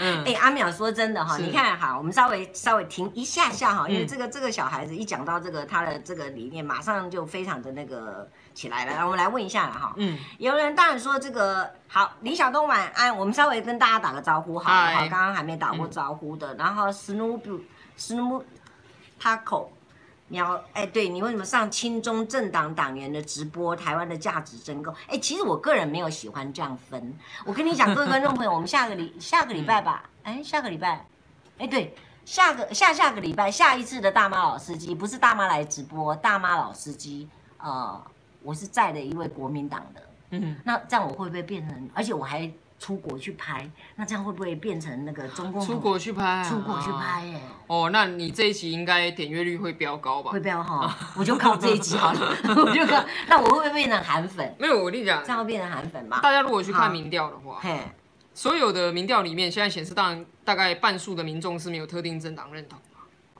[0.00, 9.04] 哎、欸，阿淼说真的哈，你看哈，我们稍微稍微停一下下哈，因为这个这个小孩子一讲到这个他的这个理念，马上就非常的那个起来了。
[9.04, 17.60] 我们来问一下了哈，嗯，有人当然说这个好，李晓东晚安，我们稍微跟大家打个招呼好了，好，刚刚还没打过招呼的，然后 Snoop
[17.98, 18.42] Snoop
[19.18, 19.68] Taco。
[20.32, 23.74] 你要哎，对你为什么上亲中政党党员的直播？
[23.74, 27.18] 台湾的价值真够哎，其实我个人没有喜欢这样分。
[27.44, 31.04] 我跟你讲，各位观众朋友，我们下个礼 下个礼拜吧，哎，下个礼拜，
[31.58, 38.00] 哎，对，下个下下个礼拜，下一次的大妈老司机不是大妈来直播，大妈老司机，呃，
[38.42, 41.90] 我是在的一位国民党的，嗯，那这样我会不会变成？
[41.94, 42.50] 而且我还。
[42.80, 45.60] 出国去拍，那这样会不会变成那个中共？
[45.60, 47.38] 出国去拍，出国去拍耶！
[47.66, 50.30] 哦，那你这一集应该点阅率会飙高吧？
[50.30, 53.04] 会飙哈，我就靠这一集好了， 我就靠。
[53.28, 54.56] 那我会不会变成韩粉？
[54.58, 56.20] 没有，我跟你讲，这样会变成韩粉嘛？
[56.22, 57.78] 大家如果去看民调的话，嘿
[58.32, 62.89] 所有的民调里面，现在显示，当然大概半数的民众是没有特定政党认同嘛，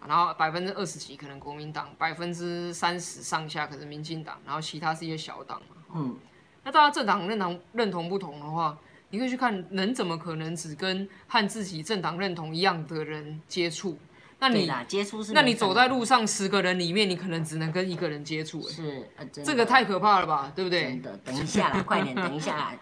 [0.06, 5.76] 然后百分之二十几可能国民党，百分之三十上下可能民进党，然后其他是一些小党嘛。
[5.94, 6.16] 嗯，
[6.64, 8.78] 那大家政党认同认同不同的话。
[9.12, 13.98] 你可以去看，人怎么可能只跟和自己政党认同一样的人接触？
[14.38, 15.32] 那你接触是？
[15.32, 18.62] 那你走在路上十个人里面，你可能只能跟一个人接触。
[18.68, 20.52] 是，呃、这个太可怕了吧？
[20.54, 20.82] 对不对？
[20.84, 22.78] 真的，等一下来，快点，等一下来。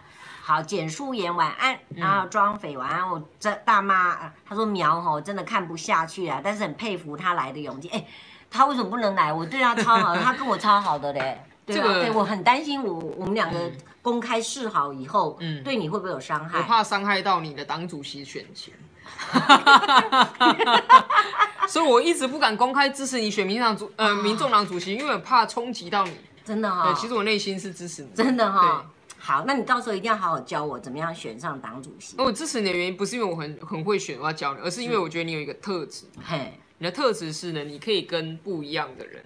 [0.49, 3.07] 好，简淑妍晚安，然后庄匪晚安。
[3.07, 7.87] 我这大妈，她说苗吼真的看不下去啊，但是很佩服她来的勇气。
[7.89, 8.03] 哎，
[8.49, 9.31] 她为什么不能来？
[9.31, 11.39] 我对她超好，她跟我超好的嘞。
[11.67, 16.57] 对、啊，这个对我很担心我，我我们两个公开示好以后，嗯，对你会不会有伤害？
[16.57, 18.73] 我怕伤害到你的党主席选情，
[21.69, 26.17] 所以我一直不敢公开支持你选民党主呃民众党主席，因为我怕冲击到你。
[26.43, 28.83] 真的哈、哦，对，其实我内心是支持你，真的哈、哦。
[29.19, 32.15] 好，那你到时候一定要好好教我怎么样选上党主席。
[32.17, 39.23] 我支持你的原因不是因为我很很会选，我要教你，而是因为我觉得你有一个特质，嘿，你的特质是呢，你可以跟不一样的人。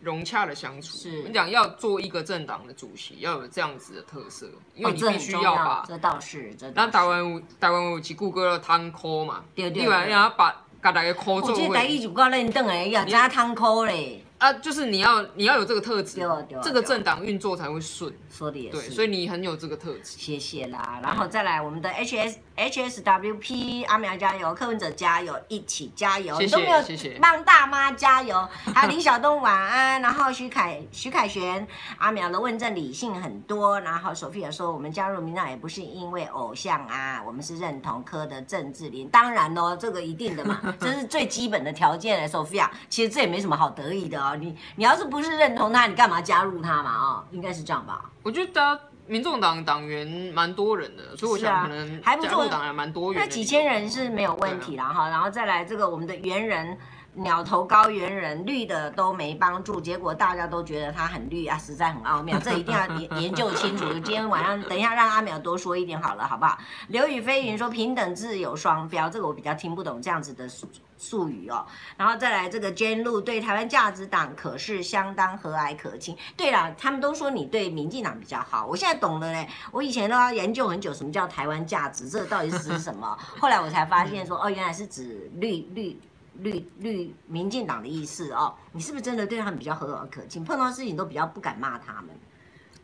[0.00, 14.24] 融洽的相处，是你讲要做一个政党的主席，要有这样子的特色，因为你必须要把、哦、这倒是，这那台湾台湾有几句歌叫汤科嘛，对对，对，另外然后把把大家箍做位，我这台语就够认真诶，要加汤箍嘞。
[14.38, 16.20] 啊，就是你要你要有这个特质，
[16.62, 18.12] 这个政党运作才会顺。
[18.28, 20.18] 说的也是，对，所以你很有这个特质。
[20.18, 26.36] 谢谢啦，然后再来我们的 H S H S W P 阿苗加油，柯文哲加油，一起加油。
[26.40, 28.46] 谢谢谢谢，帮大妈加油。
[28.74, 31.64] 还有林晓东晚安，然后徐凯徐凯旋，
[31.98, 33.78] 阿苗的问政理性很多。
[33.80, 39.08] 然后 Sophia 说，我们加入民进党也不是因为偶像啊，我们是认同柯的政治理念。
[39.10, 42.28] 当然喽，这个一定的嘛， 这是最基本的条件。
[42.28, 44.33] Sophia，其实这也没什么好得意的哦。
[44.36, 46.96] 你你要是不是认同他，你干嘛加入他嘛？
[46.96, 48.10] 哦，应该是这样吧？
[48.22, 53.26] 我觉得民众党党员蛮多人的，所以我想可能还不错党员蛮多元的。
[53.26, 55.08] 那几千人是没有问题啦哈。
[55.08, 56.78] 然后再来这个我们的猿人。
[57.14, 63.84] 鸟头高原人绿的都没帮助，结果大家都觉得他很绿啊，实在很奥妙，这一定要研 研究清楚。
[63.94, 66.58] 今天晚上等一下让阿淼多说一点好了，好不好？
[66.88, 71.64] 刘雨飞云说平等自有双标，这个我比较听不懂这样子的术术语哦。
[71.96, 76.16] 然后再来这个 Jane Lu 对台湾价值党可是相当和蔼可亲。
[76.36, 79.48] 对了，他们都说你对民进党比较好，我现在懂了嘞。
[79.70, 83.16] 我以前都要研究很久，什么叫台湾价值，这个到底是指什么？
[83.38, 85.96] 后来我才发现说，哦，原来是指绿绿。
[86.40, 90.44] 绿绿民进党的意思哦，你是不是真的对他们比较和蔼可亲？
[90.44, 92.10] 碰到事情都比较不敢骂他们。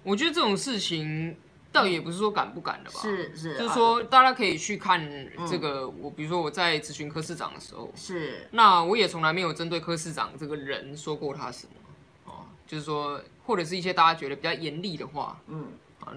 [0.02, 1.36] 我觉得这种事情
[1.72, 5.00] 倒也不是说敢不敢的吧，是是，就是说大家可以去看
[5.48, 5.88] 这个。
[5.88, 15.66] 我比如说我在咨询柯市长的时候，是，那我也从来没有针对柯市长这个人说过他什么哦，就是说或者是一些大家觉得比较严厉的话，嗯，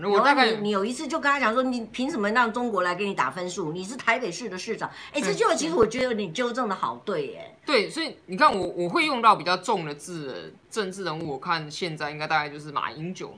[0.03, 3.71] 我大概你你有一次就跟他讲说，你凭什么让中国来给你打分数？
[3.71, 7.55] 你是台北市的市长，哎，这句话其实我觉得你纠正的好对耶。
[7.65, 13.37] 对，所以你看我我会用到比较重的字，政治人物，我看现在应该大概就是马英九。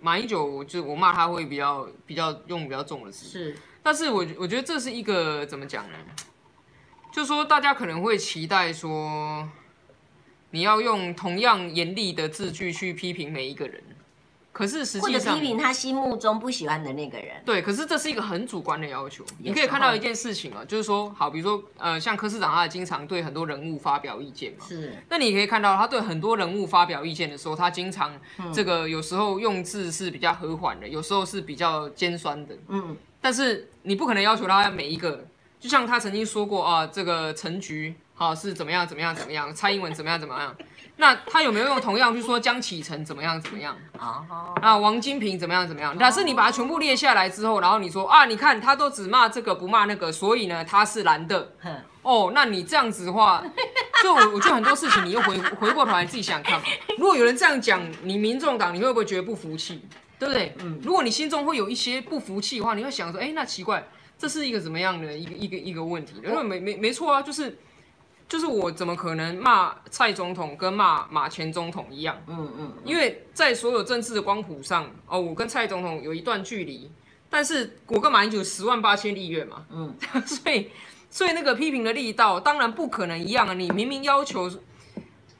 [0.00, 5.96] 马英九就我骂他会比较比较用比较重的字，是，但是我我觉得这是一个怎么讲呢？
[7.10, 9.48] 就是说大家可能会期待说，
[10.50, 13.82] 你要用同样严厉的字句去批评每一个人。
[14.58, 17.40] 可是实际上，或者批评他心目中不喜欢的那个人。
[17.44, 19.24] 对，可是这是一个很主观的要求。
[19.38, 24.66] 你可以看到一件事情啊，就是说，好，比如说，呃，像柯市长，他经常对很多人物发表意见嘛。
[24.68, 24.92] 是。
[25.08, 28.12] 那你可以看到，他对很多人物发表意见的时候，他经常
[28.52, 32.56] 这个有时候用字是比较和缓的，有时候是比较尖酸的。
[32.66, 32.96] 嗯。
[33.20, 35.24] 但是你不可能要求他每一个，
[35.60, 40.56] 就像他曾经说过啊，这个陈菊啊是怎么样怎么样怎么样，蔡英文怎么样怎么样。
[41.00, 44.20] 那他有没有用同样去说江启臣怎么样怎么样啊？
[44.60, 45.96] 啊，王金平怎么样怎么样？
[45.96, 51.52] 但是你把它全部列下来之后，然后你说啊，你看他都只骂这个不骂那个，所以呢他是蓝的。
[52.02, 53.44] 哦，那你这样子的话，
[54.02, 56.66] 就我我觉得很多事情你又回回过头来自己想想看嘛。
[56.98, 59.80] 如果有人这样讲，你民众党你会不会觉得不服气？
[60.18, 60.52] 对不对？
[60.58, 60.80] 嗯。
[60.82, 63.86] 如果你心中会有一些不服气的话，你会想说，哎，那奇怪，
[64.18, 66.14] 这是一个怎么样的一个一个一个问题？
[66.24, 67.56] 因为没没没错啊，就是。
[68.28, 72.14] 就是我怎么可能骂蔡总统跟骂马前总统一样？
[72.26, 76.90] 嗯嗯，因为在所有政治的光谱上，哦，我跟蔡总统有一段距离，
[77.30, 79.94] 但是我跟马英九十万八千里远嘛，嗯，
[80.26, 80.70] 所以
[81.08, 83.54] 所以那个批评的力道当然不可能一样啊！
[83.54, 84.50] 你明明要求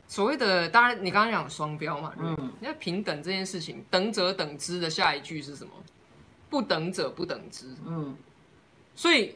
[0.06, 5.70] 所谓的，当然你刚刚讲双标嘛，嗯，那平等这件事情，等者等之的下一句是什么？
[6.48, 8.16] 不等者不等之，嗯，
[8.96, 9.34] 所以。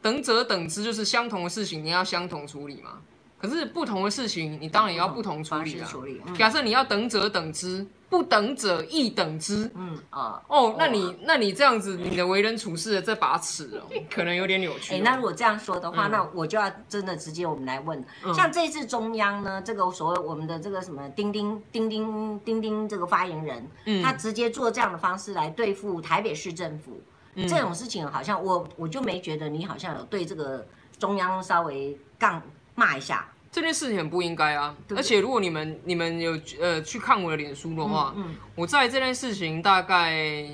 [0.00, 2.98] 等者等之，就是相同的事情，你要相同处理嘛。
[3.40, 5.88] 可是不同的事情，你当然也要不同处理啊。
[6.26, 9.70] 嗯、假设你要等者等之，不等者亦等之。
[9.76, 14.94] 嗯啊哦，那你那你这样子，你的为人处事的这把尺哦， 可能有点扭曲。
[14.94, 27.00] 哎、欸，那如果这样说的话，嗯、那我就要真的直接我们来问，嗯、像这次中央呢，这个所谓我们的这个什么钉钉钉钉钉钉这个发言人，嗯、他直接做这样的方式来对付台北市政府。
[27.46, 30.66] 这种事情好像我我就没觉得你好像有对这个
[30.98, 32.42] 中央稍微杠
[32.74, 34.74] 骂一下，这件事情很不应该啊！
[34.86, 40.48] 对对，而且如果你们你们有呃去看我的脸书的话，嗯嗯、我在这件事情大概。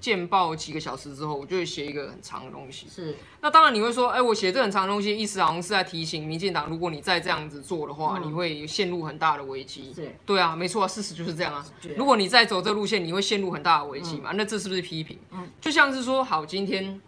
[0.00, 2.88] 见报几个小时之后，我就会写一个很长的东西。
[2.88, 9.92] 是，那当然你会说，哎、欸，我写这很长的东西，意思好像是在提醒民进党，如果你再这样子做的话，嗯、你会陷入很大的危机。
[9.94, 11.64] 是，对啊，没错啊，事实就是这样啊。
[11.96, 14.32] 如果你再走这路线，你会陷入很大的危机嘛？
[14.32, 15.18] 嗯、那这是不是批评？
[15.32, 16.98] 嗯，就像是说，好，今天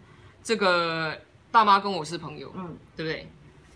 [0.43, 1.17] 这个
[1.51, 3.27] 大妈跟我是朋友，嗯，对不对？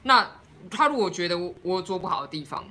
[0.04, 0.30] 那
[0.70, 2.64] 他如果觉得我我做不好的地方，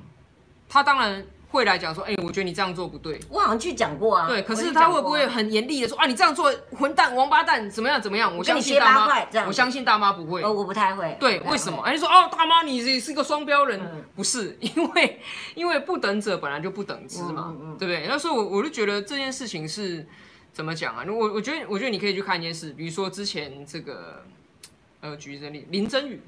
[0.68, 1.26] 他当然。
[1.48, 3.20] 会来讲说，哎、欸，我觉得你这样做不对。
[3.30, 4.26] 我好像去讲过啊。
[4.26, 6.06] 对，可是他会不会很严厉的说啊？
[6.06, 8.02] 你这样做，混蛋、王八蛋，怎么样？
[8.02, 8.36] 怎么样？
[8.36, 10.42] 我相信大妈，我相信大妈不会。
[10.42, 11.16] 哦，我不太会。
[11.20, 11.80] 对，为什么？
[11.82, 14.56] 哎，你说哦，大妈，你是是个双标人，嗯、不是？
[14.60, 15.20] 因为
[15.54, 18.06] 因为不等者本来就不等之嘛，嗯嗯、对不对？
[18.08, 20.06] 那所以，我我就觉得这件事情是
[20.52, 21.04] 怎么讲啊？
[21.08, 24.24] 我我觉得，我觉得你可以去看一件事，比如说之前这个
[25.00, 26.20] 呃，举个例，林真宇，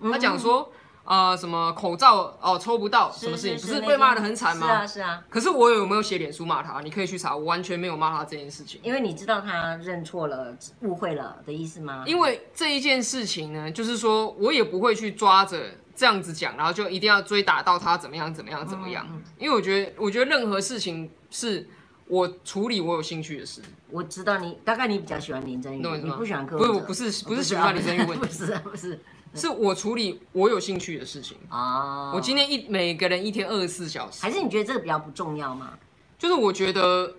[0.00, 0.72] 他讲说。
[1.04, 4.66] 呃，什么口罩哦抽不到，什么事情不是被骂的很惨吗？
[4.66, 5.24] 是啊是啊。
[5.28, 6.80] 可是我有没有写脸书骂他？
[6.80, 8.80] 你可以去查，我完全没有骂他这件事情。
[8.84, 12.04] 因为你知道他认错了、误会了的意思吗？
[12.06, 19.04] 因为这一件事情呢，就是说我也不会去抓着这样子讲，然后就一定要追打到他怎么样怎么样怎么样。
[19.10, 21.68] 嗯、因为我觉得，我觉得任何事情是
[22.06, 23.60] 我处理我有兴趣的事。
[23.90, 26.56] 我知道你大概你比较喜欢林珍羽，你不喜欢柯？
[26.56, 29.00] 不是不是不是喜欢林珍羽问题， 不是不是。
[29.34, 32.12] 是我处理我有兴趣的事情啊！
[32.14, 35.72] 我今天一每个人一天二十四小时，还是你觉得这个比较不重要吗？
[36.18, 37.14] 就是我觉得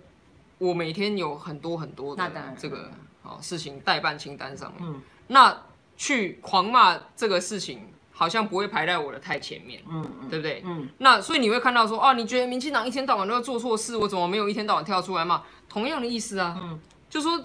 [0.58, 2.90] 我每天有很多很多的这个
[3.22, 5.62] 好事情待办清单上面，嗯，那
[5.96, 7.80] 去狂骂这个事情
[8.12, 10.62] 好像不会排在我的太前面，嗯嗯，对不对？
[10.64, 15.42] 嗯，那所以你会看到说啊，你觉得民进党一天到晚都要做错事，我怎么没有一天到晚跳出来骂？
[15.68, 16.78] 同样的意思啊，嗯，
[17.10, 17.42] 就说。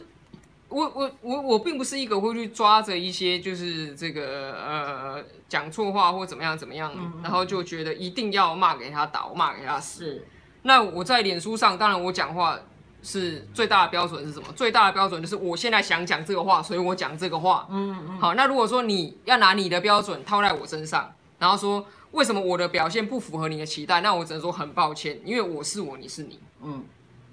[0.69, 10.05] 我我我我并不是一个会去抓着一些就是这个呃讲错话或怎么样怎么样，然后就觉得一定要骂给他倒，骂给他死。
[10.05, 10.27] 是
[10.61, 12.59] 那我在脸书上，当然我讲话
[13.01, 14.47] 是最大的标准是什么？
[14.55, 17.65] 最大的标准就是我现在想讲这个话，所以我讲这个话。
[17.71, 18.19] 嗯嗯。
[18.19, 26.39] 好，那如果说你要拿你的标准套在我身上，然后说为什么我的表现不符合你的期待，那我只能说很抱歉，因为我是我，你是你。
[26.61, 26.83] 嗯。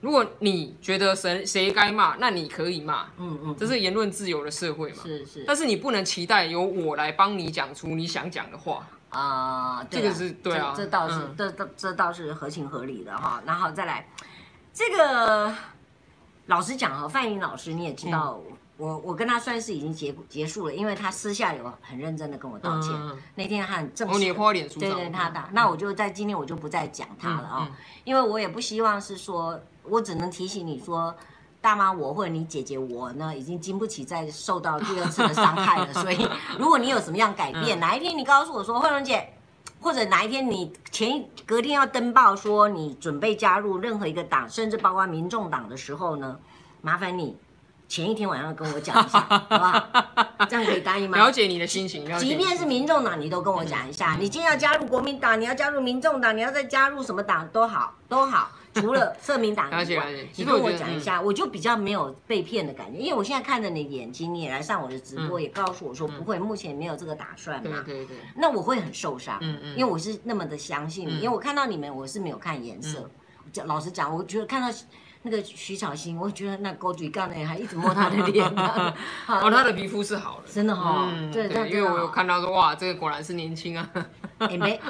[0.01, 5.44] 如果你觉得谁谁该骂，那你可以骂，嗯嗯，这是言论自由的社会嘛，是是。
[5.47, 8.86] 但是你不能期待由我来帮你讲出你想讲的话。
[9.09, 13.40] 啊，这个是对啊，这倒是，这这这倒是合情合理的哈。
[13.47, 14.07] 然后再来，
[14.74, 15.55] 这个
[16.47, 22.92] 老实讲哈，范云老师你也知道，嗯、我我跟他算是已经结结束了，因为他私下有很认真的跟我道歉。
[22.92, 25.42] 嗯、那天他很正式，哦，你花脸书对对，他的。
[25.53, 29.59] 那我就在今天我就不再讲他了啊、哦，嗯嗯、因为我也不希望是说，
[29.89, 31.14] 我只能提醒你说，
[31.61, 35.93] 大妈我或者你姐姐我呢，已经经不起再受到第二次的伤害了。
[36.03, 36.28] 所以
[36.59, 39.32] 如果你有什么样改变，嗯、哪一天你告诉我说，慧蓉姐。
[39.78, 46.37] 或者哪一天你前一隔天要登报说你准备加入任何一个党，甚至包括民众党的时候呢，
[46.80, 47.37] 麻烦你
[47.87, 49.87] 前一天晚上跟我讲一下，好不好？
[50.49, 51.18] 这样可以答应吗？
[51.18, 54.14] 了解你的心情，即便是民众党，你都跟我讲一下。
[54.14, 58.51] 嗯、你今天要加入国民党，你要加入民众党，你要再加入什么党都好，都好。
[58.81, 60.07] 除了社民党以外，
[60.37, 67.83] 你跟我讲一下，我就比较没有被骗的感觉，因为我现在看着你的眼睛，你也来上我的直播，也告诉我说不会，目前没有这个打算嘛。
[67.85, 68.16] 对对对。
[68.37, 69.39] 那我会很受伤，
[69.77, 73.09] 因为我是那么的相信你，因为我看到你们，我是没有看颜色。
[73.53, 74.68] 讲老实讲，我觉得看到
[75.22, 78.47] 那个徐巧芯，我觉得那狗嘴杠呢，还一直摸他的脸。
[79.27, 81.11] 哦，他的皮肤是好的，真的哈。
[81.33, 83.89] 对对，因为我有看到说，哇，这个果然是年轻啊。
[84.51, 84.79] 也，没，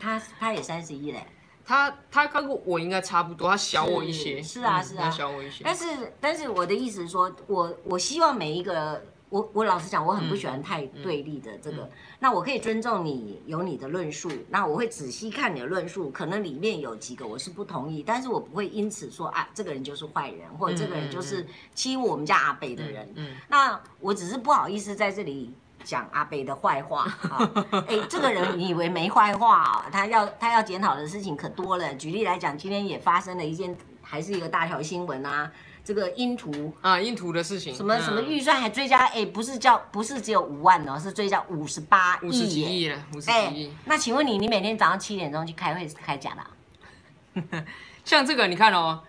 [0.00, 1.24] 他他他也三十一嘞。
[1.68, 4.42] 他他跟我应该差不多，他小我一些。
[4.42, 5.62] 是啊是啊，他小我一些。
[5.62, 5.84] 但是
[6.18, 11.86] 但是我的意思是说，我我希望每一个我我老实讲，我很不喜欢太对立的这个。
[12.20, 23.06] 那我可以尊重你有你的论述，那我会仔细看你的论述，可能里面有几个我是不同意，但是我不会因此说啊，这个人就是坏人，或者这个人就是欺负我们家阿北的人。
[23.14, 23.36] 嗯。
[23.46, 25.52] 那我只是不好意思在这里。
[25.84, 27.50] 讲阿北的坏话啊！
[27.86, 29.86] 哎、欸，这个人你以为没坏话啊？
[29.90, 31.94] 他要他要检讨的事情可多了。
[31.94, 35.50] 举例来讲，今天也发生了一件，还是一个大条新闻啊。
[35.84, 39.06] 这个英图啊，英图的事情，什么什么预算还追加？
[39.06, 43.72] 哎、欸，不是叫不是只有五万哦，是追加五十八亿，五十几亿了，五十几亿、欸。
[43.86, 47.64] 那请问你，你每天早上七点钟去开会是开假的、啊？
[48.04, 49.02] 像这个，你看哦。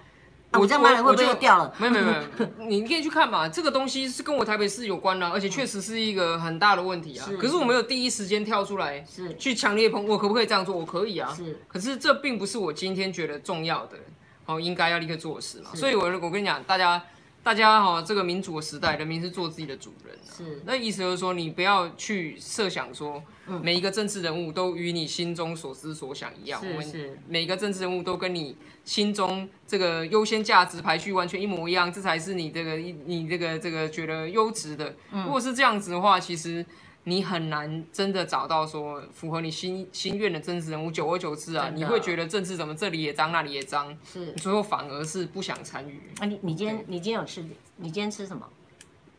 [0.53, 1.73] 我这样骂人会不会又掉了？
[1.77, 3.47] 没有没有没有， 你可以去看嘛。
[3.47, 7.29] 这个东西是跟我台北市有关的，而且确实是一个很大的问题啊。
[7.39, 10.75] 可是我没有第一时间跳出来，是去强烈抨，我可不可以这样做？
[10.75, 11.31] 我可以啊。
[11.35, 13.97] 是，可是这并不是我今天觉得重要的，
[14.45, 15.69] 哦，应该要立刻做的事嘛。
[15.75, 17.01] 所以，我我跟你讲，大家。
[17.41, 20.13] 大家哈，这个民主的时代，人民是做自己的主人。
[20.29, 23.23] 是，那意思就是说，你不要去设想说，
[23.63, 26.61] 每一个政治人物都与你心中所思所想一样。
[26.61, 27.19] 是是。
[27.29, 28.57] 每一个政治人物都跟你
[28.89, 34.95] 心中这个优先价值排序完全一模一样，这才是你这个你这个这个觉得优质的。
[35.11, 36.65] 如果是这样子的话，其实。
[37.05, 45.99] 你很难真的找到说符合你心心愿的政治人物，久而久之啊，你会觉得政治怎么这里也脏那里也脏，是，最后反而是不想参与。
[46.19, 47.41] 啊，你你今天你今天有吃？
[47.77, 48.45] 你今天吃什么？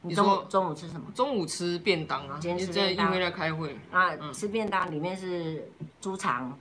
[0.03, 1.07] 你中午你说中午吃什么？
[1.15, 2.39] 中午吃便当啊。
[2.41, 3.07] 今天吃便当。
[3.07, 5.69] 因为在开会啊，吃便当里面是
[6.01, 6.57] 猪肠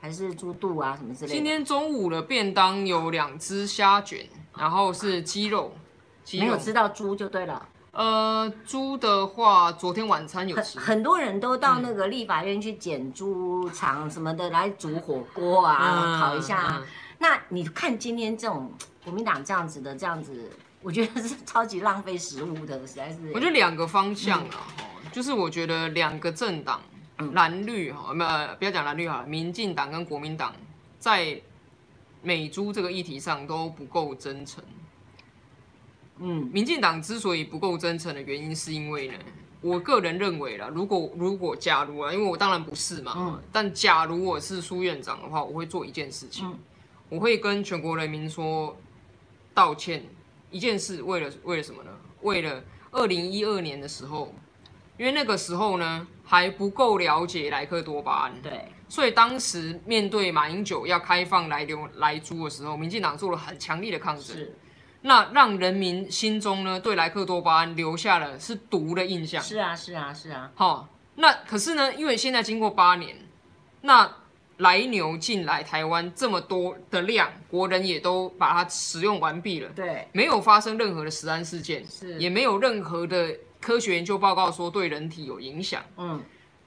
[0.00, 1.34] 还是猪肚啊什么之类的？
[1.34, 4.26] 今天中午的便当有两只虾卷，
[4.56, 5.72] 然后是鸡肉，
[6.24, 7.68] 鸡肉没有吃到猪就对了。
[7.90, 10.78] 呃，猪的话，昨天晚餐有吃。
[10.78, 16.80] 很多人都到那个立法院去捡猪肠什么的来煮火锅啊，烤一下。
[17.18, 18.72] 那你看今天这种
[19.02, 20.48] 国民党这样子的这样子，
[20.80, 23.32] 我觉得是超级浪费食物的，实在是。
[23.34, 24.68] 我觉得两个方向啊，
[25.10, 26.80] 就是我觉得两个政党，
[27.32, 30.54] 蓝绿哈，呃不要讲蓝绿哈，民进党跟国民党
[30.98, 31.40] 在
[32.22, 34.62] 美猪这个议题上都不够真诚。
[36.18, 39.14] 嗯，民进党之所以不够真诚的原因，是因为呢，
[39.60, 46.58] 我个人认为啦，如果如果假如啊，因为我当然不是嘛，嗯，但假如我是苏院长的话，我会做一件事情，嗯，
[47.08, 48.76] 我会跟全国人民说
[49.54, 50.02] 道歉。
[50.50, 51.90] 一件事，为了为了什么呢？
[52.22, 54.34] 为了二零一二年的时候，
[54.98, 64.36] 因为那个时候呢还不够了解莱克多巴胺，对，所以当时面对马英九要开放来留莱猪的时候，民进党做了很强力的抗争。
[65.02, 69.40] 那让人民心中呢，对莱克多巴胺留下了是毒的印象。
[69.40, 70.50] 是啊，是啊，是啊。
[70.56, 73.16] 好，那可是呢，因为现在经过八年，
[73.82, 74.10] 那
[74.56, 79.70] 来牛进来台湾这么多的量，国人也都把它使用完毕了。
[79.70, 85.82] 对，没有发生任何的食安事件，是，也没有任何的科学研究报告说对人体有影响。
[85.96, 86.20] 嗯。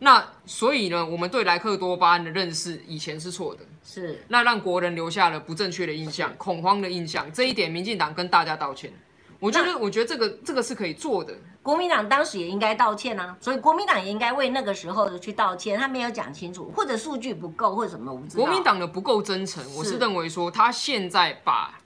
[0.04, 7.32] 那所以呢，我们对莱克多巴胺的认识以前是错的，是那让国人留下了不正确的印象、恐慌的印象。
[7.32, 8.92] 这一点，民进党跟大家道歉。
[9.40, 11.36] 我觉得，我觉得这个这个是可以做的。
[11.62, 15.78] 国民党当时也应该道歉啊，所以国民党也应该为那个时候的去道歉。
[15.78, 18.44] 他没有讲清楚，或者数据不够，或者什么，我不知道。
[18.44, 21.80] 国民党的不够真诚，我是认为说他现在把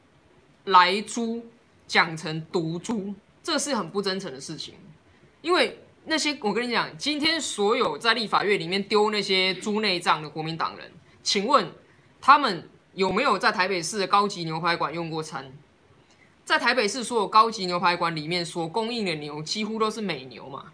[0.64, 1.46] 莱猪
[1.86, 4.76] 讲成毒猪，这是很不真诚的事情，
[5.46, 5.80] 因为。
[6.08, 10.92] 那些我跟你讲，今天所有在立法院里面丢那些猪内脏的国民党人，
[11.24, 11.68] 请问
[12.22, 15.52] 他们有没有在台北市的高级牛排馆用过餐？
[16.44, 20.66] 在台北市所有高级牛排馆里面所供应的牛，几乎都是美牛嘛。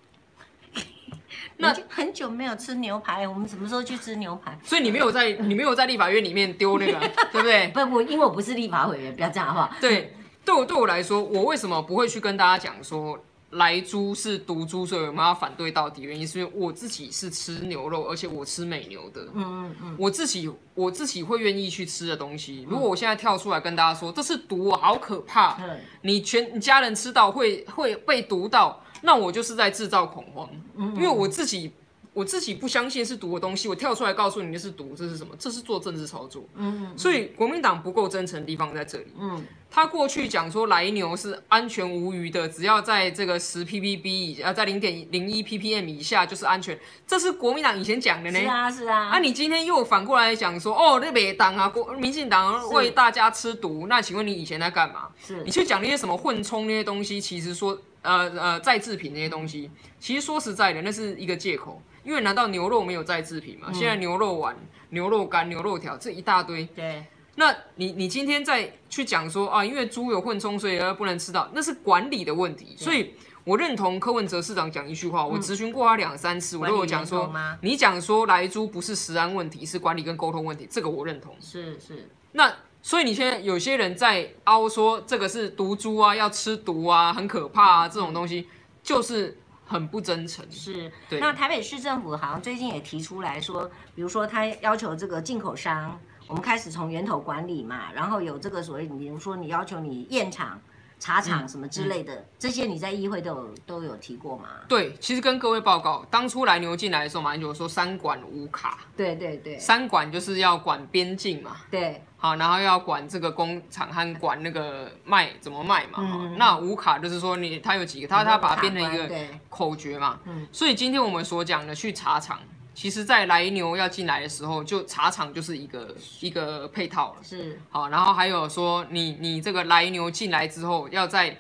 [1.56, 4.60] 那很久没有吃牛排，我们什么时候去吃牛排？
[4.62, 7.00] 所以你没有在，你没有在立法院里面丢那个，
[7.32, 7.70] 对不对？
[7.70, 9.72] 不不，因为我不是立法委员，不要这样好不好？
[9.80, 10.14] 对，
[10.44, 13.18] 对我对我来说，我为什么不会去跟大家讲说
[13.52, 16.02] 莱猪是毒猪，所以我们要反对到底？
[16.04, 19.22] 原因是因为我自己是吃牛肉，而且我吃美牛的。
[19.34, 22.66] 嗯嗯嗯，我自己我自己会愿意去吃的东西。
[22.70, 25.58] 如果我现在跳出来跟大家说这是毒，好可怕，
[26.02, 28.82] 你全你家人吃到会会被毒到。
[29.04, 30.48] 那我就是在制造恐慌，
[30.96, 31.74] 因为我自己
[32.14, 35.34] 我自己不相信是毒的东西，我跳出来告诉你那是毒，这是什么？
[35.40, 36.44] 这是做政治操作。
[36.56, 39.08] 嗯，所以国民党不够真诚的地方在这里。
[39.18, 48.40] 嗯，他过去讲说来牛是安全无虞的，只要在这个十 ppb 以下，在零点零一 ppm 以下就是安全，这是国民党以前讲的呢。
[48.42, 49.08] 是啊是啊。
[49.12, 55.08] 啊，你今天又反过来讲说，哦，那北党啊，国民进党为大家吃毒，那请问你以前在干嘛？
[55.26, 57.80] 是你去讲那些什么混充那些东西，其实说。
[58.04, 61.80] 呃呃，再制品那些东西，其实说实在的，那是一个借口。
[62.04, 63.68] 因为难道牛肉没有再制品吗？
[63.70, 64.56] 嗯、现在牛肉丸、
[64.90, 66.66] 牛肉干、牛肉条这一大堆。
[66.76, 67.06] 对。
[67.36, 72.76] 那你你今天再去讲说啊，因为猪有混充，所以不能吃到，那是管理的问题。
[72.78, 81.36] 所以我认同柯文哲市长讲一句话，我咨询过他两三次，嗯、我都有讲说，你讲说来猪不是食安问题，是管理跟沟通问题，这个我认同。
[81.40, 82.10] 是是。
[82.34, 82.54] 那。
[82.84, 88.48] 所以你现在有些人在凹说这个是毒猪啊，要吃毒啊，很可怕啊，这种东西
[88.82, 89.38] 就是
[89.72, 90.46] 很不真诚。
[90.52, 91.20] 是，对。
[91.20, 95.98] 那台北市政府好像最近也提出来说，比如说他要求这个进口商，
[96.28, 100.60] 我们开始从源头管理嘛，然后有这个所谓，比如说你要求你验厂。
[101.02, 104.48] 茶厂什么之类的，嗯嗯、这些你在议会都有都有提过吗？
[104.68, 108.78] 对，其实跟各位报告，当初来牛进来的时候，马英九说三管五卡。
[108.96, 111.58] 对对对，三管就是要管边境嘛。
[111.72, 112.04] 对。
[112.18, 115.98] 好，然后要管这个工厂和管那个卖怎么卖嘛。
[115.98, 119.10] 嗯、那五卡就是说你他有几个，他他把它变成一个
[119.50, 120.20] 口诀嘛。
[120.26, 120.48] 嗯。
[120.52, 122.40] 所以今天我们所讲的去茶厂。
[122.82, 127.20] 其实，在来牛要进来的时候，就茶厂就是一个一个配套了。
[127.22, 131.38] 是，好，然后还有说你，你你这个来牛进来之后，要在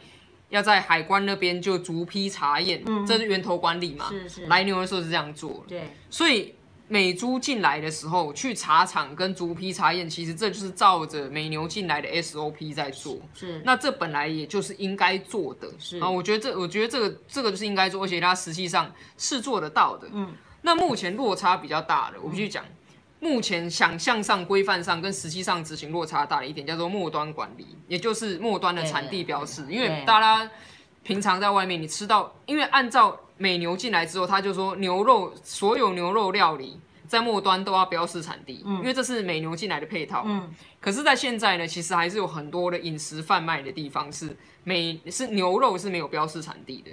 [0.49, 4.07] 要在海关那边就逐批查验，嗯、这是源头管理嘛。
[4.11, 4.45] 是是。
[4.45, 5.65] 来牛的时候是这样做。
[5.67, 5.89] 对。
[6.11, 6.53] 所以
[6.87, 13.17] 美猪进来的时候，去茶厂跟逐批查验，其实这就是照着美牛进来的 SOP 在做。
[13.33, 13.53] 是。
[13.53, 15.67] 是那这本来也就是应该做的。
[15.79, 15.97] 是。
[15.97, 20.07] 啊，我觉得这，我觉得这个这个就是应该做，而且它实际上是做得到的。
[20.13, 20.31] 嗯。
[20.61, 22.63] 那目前落差比较大的，我必须讲，
[23.19, 29.65] 目前想象上、规范上跟实际上执行落差大的一点叫做末端管理，也就是末端的产地标示。
[29.69, 30.49] 因为大家
[31.03, 40.23] 平常在外面你吃到，因为按照美牛进来之后，他就说牛肉所有牛肉料理在末端都要标示产地，因为这是美牛进来的配套。
[40.25, 40.53] 嗯。
[40.79, 46.91] 可是，在现在呢，其实还是有很多的饮食贩卖的地方是美是牛肉是没有标示产地的。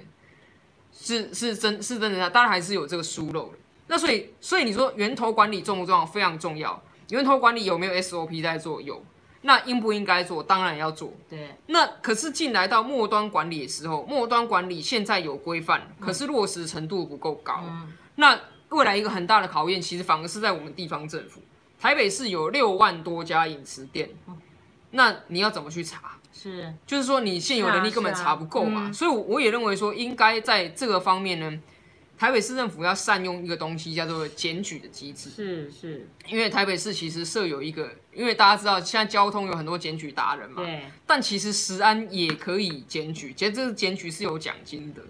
[1.01, 3.57] 是是真，是真的，当然还是有这个疏漏的。
[3.87, 6.05] 那所以，所以你说源头管理重不重要？
[6.05, 6.79] 非常重要。
[7.09, 8.81] 源头管理有没有 SOP 在做？
[8.81, 9.01] 有。
[9.41, 10.43] 那应不应该做？
[10.43, 11.13] 当然要做。
[11.29, 11.55] 对。
[11.67, 17.61] 那可是进来到末端管理的时候，末端管理现在有规范，可是落实程度不够高。
[17.63, 17.93] 嗯。
[18.15, 18.37] 那
[18.67, 21.41] 未来一个很大的考验，其实反而是在我们地方政府。
[21.79, 24.09] 台北市有六万多家饮食店，
[24.91, 26.18] 那你要怎么去查？
[26.41, 28.89] 是，就是说你现有能力根本查不够嘛，啊啊。
[28.89, 31.59] 嗯、所以我也认为说应该在这个方面呢，
[32.17, 35.29] 台北市政府要善用一个东西叫做检举的机制。
[35.29, 45.01] 是是，因为台北市其实设有一个，因为大家知道现在交通有很多检举达人嘛，对，但其实食安也可以检举，其实这个检举是有奖金的，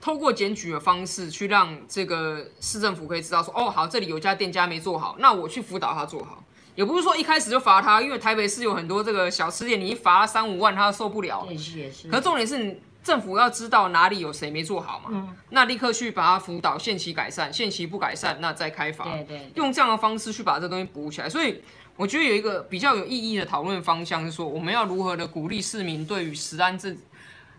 [0.00, 6.44] 透过检举的方式去让这个市政府可以知道说，哦好，这里有家店家没做好，那我去辅导他做好。
[6.74, 11.46] 也不是说一开始就罚他，因为台北市有很多这个小吃店，你一罚他三五万，他受不了。
[11.48, 12.08] 也是也是。
[12.08, 19.04] 可是重点是，政府要知道哪里有谁没做好嘛，嗯、那立刻去把它辅导，限期改善，限期不改善，那再开罚。
[19.04, 19.50] 对，对对。
[19.54, 21.28] 用这样的方式去把这东西补起来。
[21.28, 21.62] 所以
[21.96, 26.96] 我觉得有一个比较有意义的讨论方向是说，我们要如何的鼓励市民对于食安这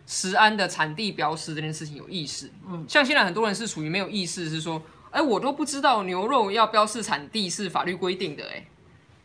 [0.06, 2.52] 食安的产地标示这件事情有意识。
[2.68, 2.84] 嗯。
[2.90, 8.66] 像现在很多人是处于没有意识，是说，哎，我都不知道牛肉要标示产地是法律规定的，哎。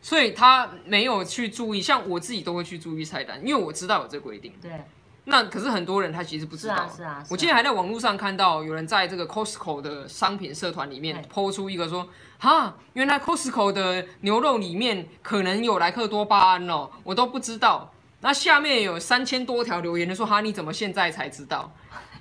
[0.02, 4.52] 所以他没有去注意，像我自己都会去注意菜单，因为我知道有这个规定。
[4.60, 4.72] 对。
[5.24, 6.88] 那可是很多人他其实不知道。
[6.88, 17.92] 是啊，我今天还在网络上看到有人在这个 Costco 的商品社团里面 po 出一个说，哈，原来 Costco 的牛肉里面可能有莱克多巴胺哦，我都不知道。
[18.22, 21.70] 那下面有三千多条留言的说，哈，你怎么现在才知道？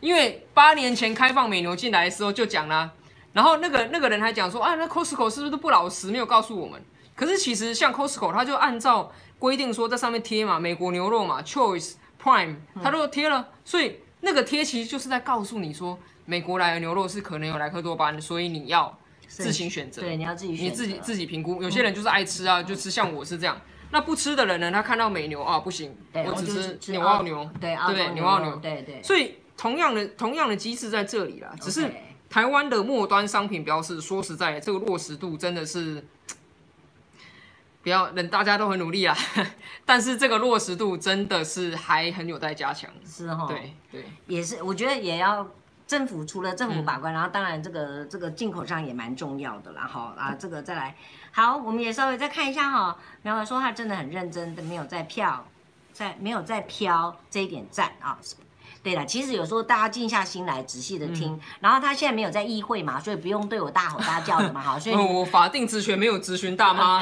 [0.01, 2.91] 因为八年前开放美牛进来的时候就讲啦。
[3.31, 6.79] 然后那个那个人还讲说，啊，那 Costco 是不是都不老实，没有告诉我们？
[7.19, 18.97] 可是其实像 Costco，它就按照规定说在上面贴嘛，美国牛肉嘛，Choice Prime，它都贴了，所以那个贴其实就是在告诉你说，美国来的牛肉是可能有莱克多巴胺，所以你要
[19.27, 20.01] 自行选择。
[20.01, 21.61] 对，你要自己选，你自己自己评估。
[21.61, 23.59] 有些人就是爱吃啊，就吃，像我是这样。
[23.91, 24.71] 那不吃的人呢？
[24.71, 29.03] 他看到美牛啊，不行，我只吃牛澳牛，对对，纽澳牛，对对。
[29.03, 31.91] 所以同样的同样的机制在这里啦，只是
[32.29, 36.01] 台湾的末端商品标示，说实在，这个落实度真的是。
[37.81, 39.15] 不要，人大家都很努力啊，
[39.85, 42.91] 但是这个落实度真的是还很有待加强。
[43.05, 45.47] 是哈，对对，也是，我觉得也要
[45.87, 49.87] 政府除了政府把关，嗯、然后当然这个这个进口上也蛮重要的啦。
[49.87, 50.95] 哈啊，这个再来，
[51.31, 52.97] 好，我们也稍微再看一下哈。
[53.21, 55.45] 苗苗说他真的很认真的，没有在票，
[55.93, 58.19] 在没有在飘这一点赞啊。
[58.81, 67.01] 对了，其实有时候大家静下心来仔细的听，嗯、然后他现在没有在议会嘛，所以不用对我大吼大叫的嘛，好，所以、哦、我法定职权没有咨询大妈，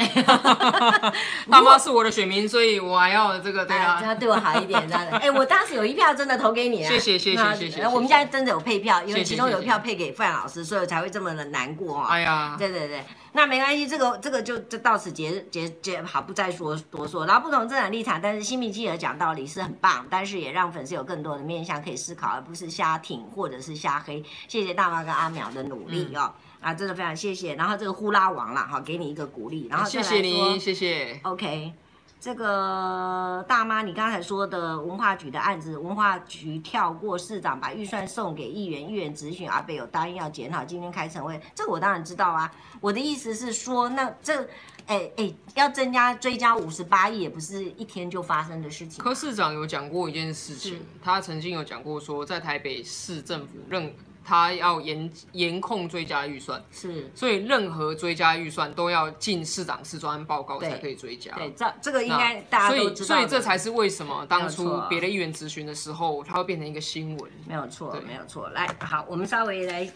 [1.50, 5.18] 大妈是我的选民，所以我还要这个对啊，这样对我好一点，这样的。
[5.18, 7.88] 哎，我当时有一票真的投给你啊，谢谢谢谢谢谢。
[7.88, 12.08] 我们现在真的有配票，因为其中有一票配给范老师，所以才会这么的难过啊。
[12.10, 13.04] 哎呀，对对对。
[13.38, 17.28] 那没关系，这个这个就就到此结结结好，不再说多说。
[17.28, 24.24] 然后不同政党立场，但是心平气和讲道理是很棒，但是也让粉丝有更多的面向可以思考，而不是瞎挺或者是瞎黑。
[24.48, 27.54] 谢谢大妈跟阿淼的努力哦，嗯、啊，真的非常谢谢。
[27.54, 29.68] 然后这个呼啦王啦，好，给你一个鼓励。
[29.70, 31.20] 然后谢谢你，谢谢。
[31.22, 31.74] OK。
[32.20, 42.52] 这个大妈，你刚才说的文化局的案子，文化局跳过市长，把预算送给议员，议员质询阿北有答应要检讨，今天开晨会，这个我当然知道啊。
[42.82, 44.42] 我的意思是说，那这，
[44.88, 49.04] 哎哎，要增加追加五十八亿，也不是一天就发生的事情。
[49.04, 53.94] 柯市长有讲过一件事情，他曾经有讲过说，在台北市政府认。
[54.28, 61.34] 他要严严控追加预算，是，所以任何追加预算都要进市长市专案报告才可以追加。
[61.36, 63.06] 对，这这个应该大家都知道。
[63.06, 67.32] 所以，所以这才是为什么当初别的议员咨询的时候，它会变成一个新闻。
[67.48, 68.50] 没有错，没有错。
[68.50, 69.90] 来，好，我们稍微来，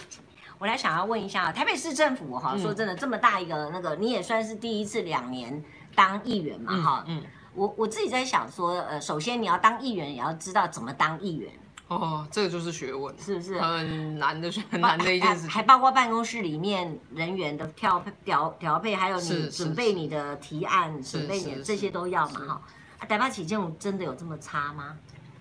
[0.58, 5.62] 我来想要问一下，台北市政府哈，说真的，这么大一个那个，你也算是第一次两年
[5.94, 7.22] 当议员嘛，哈，嗯，
[7.54, 11.52] 我我自己在想说，呃，首先你要当议员，也要知道怎么当议员。
[11.92, 14.50] 哦，这个就是学问，是不是很难的？
[14.70, 22.62] 很难的一件事情，还包括办公室里面人员的调调调配，还有你准备你的提案，准备你的这些都要嘛？
[22.98, 24.96] 哈，台北市政府真的有这么差吗？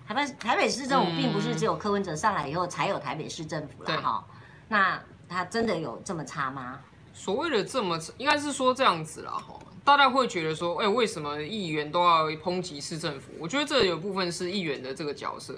[0.05, 4.25] 台北台北市政府并不是只有柯文哲上来以后才有台北市政府了哈，
[4.67, 6.77] 那他真的有这么差吗？
[7.13, 13.31] 所谓的这么差，应该是说这样子啦哈，大家会觉得说，哎，为什么议员都要抨击市政府？
[13.39, 15.57] 我觉得这有部分是议员的这个角色。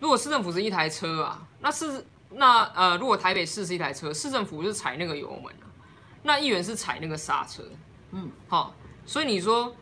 [0.00, 5.68] 如果市政府是一台车啊，那是那呃，如果台北市是一台车，市政府是踩那个油门啊，
[6.22, 7.62] 那议员是踩那个刹车，
[8.12, 8.74] 嗯，好，
[9.04, 9.74] 所以你说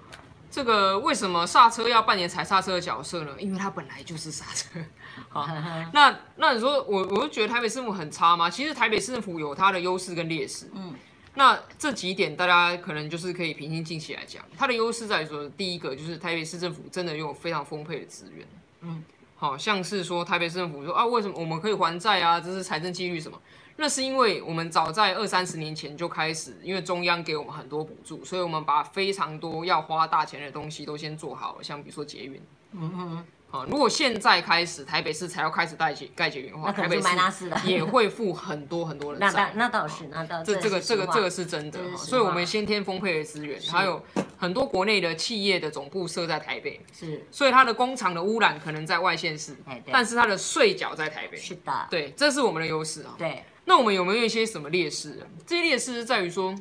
[0.50, 3.32] 这个为什么刹车要扮演踩刹车的角色呢？
[3.38, 4.80] 因为它本来就是刹车，
[5.28, 5.46] 好，
[5.94, 8.50] 那那你说我我就觉得台北市政府很差吗？
[8.50, 10.94] 其实台北市政府有它的优势跟劣势，嗯，
[11.34, 18.44] 那这几点大家可能就是可以平心静气来讲，它的优势在于说，第一个就是台北市政府真的拥有非常丰沛的资源，
[18.80, 19.04] 嗯。
[19.40, 22.40] 好像是说台北市政府说啊，为什么我们可以还债啊？
[22.40, 23.40] 这是财政纪律什么？
[23.76, 32.42] 那是因为我们早在二三十年前就开始，因为中央给我们很多补助，所以我们把非常多要花大钱的东西都先做好了，像比如说捷运。
[32.72, 33.24] 嗯哼。
[33.50, 39.52] 好，如果现在开始台北市才要开始盖捷盖捷运的话，台北市也会付很多很多的 债。
[39.54, 40.54] 那那倒是，那倒是。
[40.54, 44.04] 这这个这个这个是真的，所以我们先天丰沛的资源，还有
[44.36, 49.56] 很多国内的企业的总部设在台北，是，所以它的工厂的污染可能在外县市，
[49.90, 51.38] 但是它的税缴在台北。
[51.38, 53.14] 是的，对，这是我们的优势啊。
[53.16, 55.26] 对，那我们有没有一些什么劣势？
[55.46, 56.54] 这些劣势是在于说，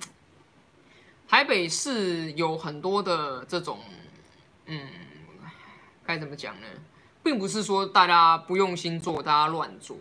[1.28, 3.78] 台北市有很多的这种，
[4.68, 4.88] 嗯。
[6.08, 6.68] 该怎么讲呢？
[7.22, 9.98] 并不是说大家不用心做，大家乱做，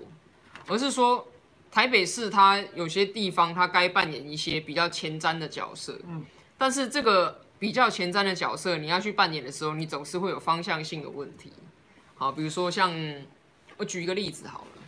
[0.69, 1.27] 而是说
[1.73, 5.99] 台北市它有些地方它该扮演一些比较前瞻的角色。
[6.07, 6.25] 嗯，
[6.57, 11.53] 但是这个比较前瞻的角色，你要去扮演的时候，你总是会有方向性的问题。
[12.15, 12.95] 好，比如说像
[13.77, 14.83] 我举一个例子好了，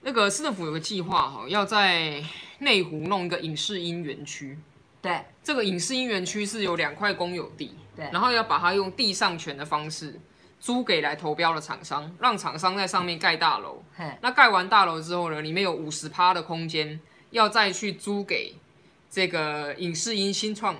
[0.00, 2.24] 那个市政府有个计划哈，要在
[2.58, 4.58] 内湖弄一个影视音园区。
[5.00, 7.76] 对，这个影视音园区是有两块公有地。
[7.96, 10.18] 对，然后要把它用地上权的方式
[10.60, 13.82] 租给来投标的厂商，让厂商在上面盖大楼。
[14.20, 16.98] 那盖完大楼之后呢，里面有五十趴的空间
[17.30, 18.54] 要再去租给
[19.10, 20.76] 这个影视音新创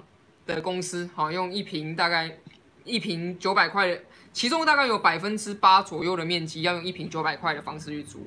[0.47, 2.39] 的公司，好，用一平大概
[2.85, 3.99] 一平九百块，
[4.33, 8.27] 其中大概有百分之八左右的面积要用一平九百块的方式去租，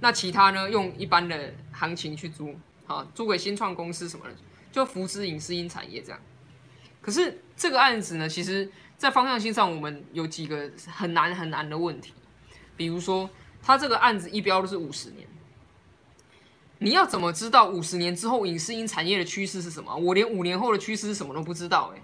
[0.00, 2.54] 那其他呢用一般的行情去租，
[2.86, 4.34] 好，租给新创公司什么的，
[4.70, 6.20] 就扶持影视音产业这样。
[7.06, 12.12] 可是这个案子呢，其实在方向性上，我们有几个很难很难的问题，
[12.76, 13.30] 比如说，
[13.62, 15.24] 他这个案子一标都是五十年，
[16.78, 19.94] 你要怎么知道五十年之后影视音产业的趋势是什么？
[19.94, 22.02] 我连五年后的趋势是什么都不知道哎。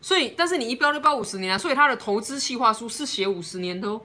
[0.00, 4.02] 所以，但是你一标就标五十年啊，所以他的投资计划书是写五十年的哦。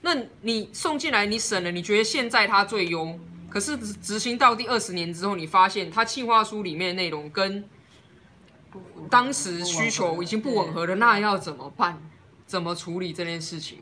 [0.00, 3.16] 那你送进来，你审了，你觉得现在它最优，
[3.48, 7.64] 可是执行到第二十年之后，你发现它计划书里面的内容跟
[9.10, 12.00] 当时需求已经不吻合了，那要怎么办？
[12.46, 13.78] 怎么处理这件事情？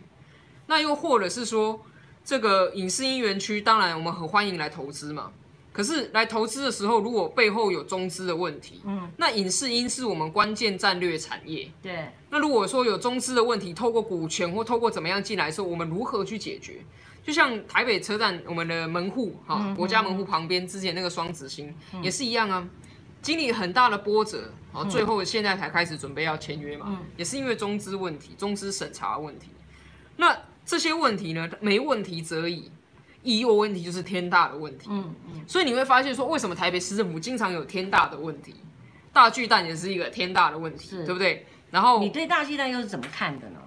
[0.66, 1.80] 那又或者是说，
[2.24, 5.32] 这个影视音园区，当然我们很欢迎来投资嘛。
[5.72, 12.10] 可是来投资的时候，如果背后有中资的问题，嗯，那影视音是我们关键战略产业，对。
[12.28, 16.84] 那如果说有中资的问题，透过股权或透过怎么样进来的时候，我们如何去解决？
[17.24, 22.68] 就像台北车站，我们的门户哈，国家门户旁边之前那个双子星也是一样啊，
[23.22, 29.48] 经历很大的波折，然后，最后现在才开始准备要签约嘛，也是因为中资问题、中资审查问题。
[30.16, 32.70] 那这些问题呢，没问题则已。
[33.24, 38.56] 一有问题就是天大的问题，嗯嗯，所以你会发现说，为什么台北市政府经常有天大的问题？
[39.12, 41.46] 大巨蛋也是一个天大的问题，对不对？
[41.70, 43.60] 然后你对大巨蛋又是怎么看的呢？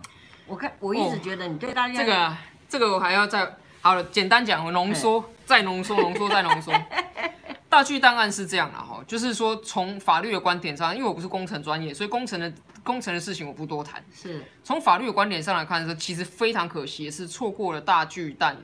[0.45, 2.37] 我看我一直觉得你对大巨蛋、哦、这个
[2.67, 6.73] 这个我还要再好了，简单讲，浓缩再浓缩，浓缩再浓缩。
[7.75, 12.49] 大巨蛋案是这样的哈，就是说从法律的观点上，因为我不是工程专业，所以工程的
[12.85, 14.01] 工程的事情我不多谈。
[14.15, 18.55] 是从法律的观点上来看的时候，其实非常可惜，是错过了大巨蛋。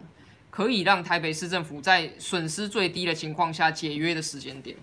[0.49, 4.77] 可以让台北市政府在损失最低的情况下解约的时间点，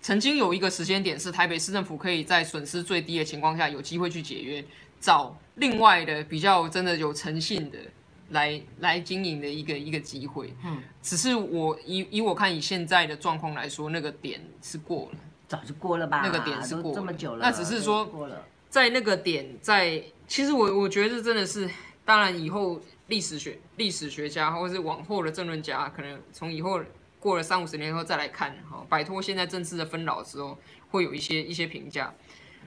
[0.00, 4.64] 曾经有一个时间点是台北市政府可以在损失最低的情况下有机会去解约，
[4.98, 7.78] 找另外的比较真的有诚信的
[8.30, 10.54] 来来经营的一个一个机会。
[10.64, 15.18] 嗯，只是我以以我看以现在的状况来说，那个点是过了，
[15.48, 16.22] 早就过了吧？
[16.24, 21.70] 那个点是过了，这么久了，那只是说过了在那个点在，其实我我觉得真的是，
[22.04, 22.80] 当然以后。
[23.08, 26.80] 历史学历史学家，或者是往后的政论家，可能从以后
[27.20, 30.58] 过了三五十年后再来看，哈，摆脱现在政治的纷扰之后，
[30.90, 32.12] 会有一些一些评价。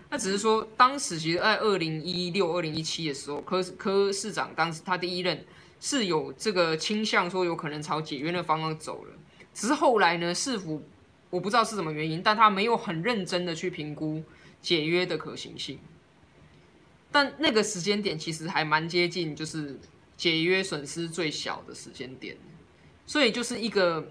[0.10, 5.45] 那只是说，当时其实在二零一六、二零一七的时候，柯柯市长当时他第一任
[5.80, 9.14] 是有这个倾向，说有可能朝解约的方向走了。
[9.53, 10.82] 只是后来呢，市府
[11.30, 14.24] 我不知道是什么原因，但他没有很认真的去评估
[14.62, 15.80] 解约的可行性。
[17.12, 19.80] 但那个时间点其实还蛮接近，就是。
[20.20, 22.36] 解约损失最小的时间点，
[23.05, 24.05] 所以就是一个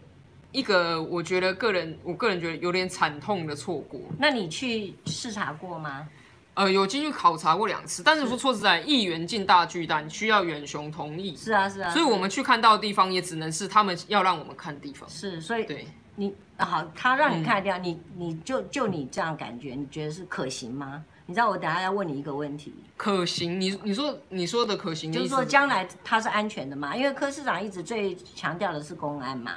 [0.52, 4.00] 一个，我觉得个人，我个人觉得有点惨痛的错过。
[4.18, 6.08] 那你去视察过吗？
[6.54, 11.36] 呃，有进去考察过两次，但是说错实在，议员进大巨蛋需要远雄同意。
[11.36, 11.90] 是啊，是啊。
[11.90, 15.08] 所以我们去看到的地方，也只能是他们要让我们看的地方。
[15.08, 15.86] 是，所以对
[16.16, 21.04] 你好，他让你看的地方，嗯、你你就就你这样感觉，你觉得是可行吗？
[21.26, 23.60] 你知道我等下要问你一个问题，可行？
[23.60, 26.96] 你你说你说的可行，就是说将来它是安全的嘛？
[26.96, 29.52] 因为柯市长一直最强调的是公安嘛。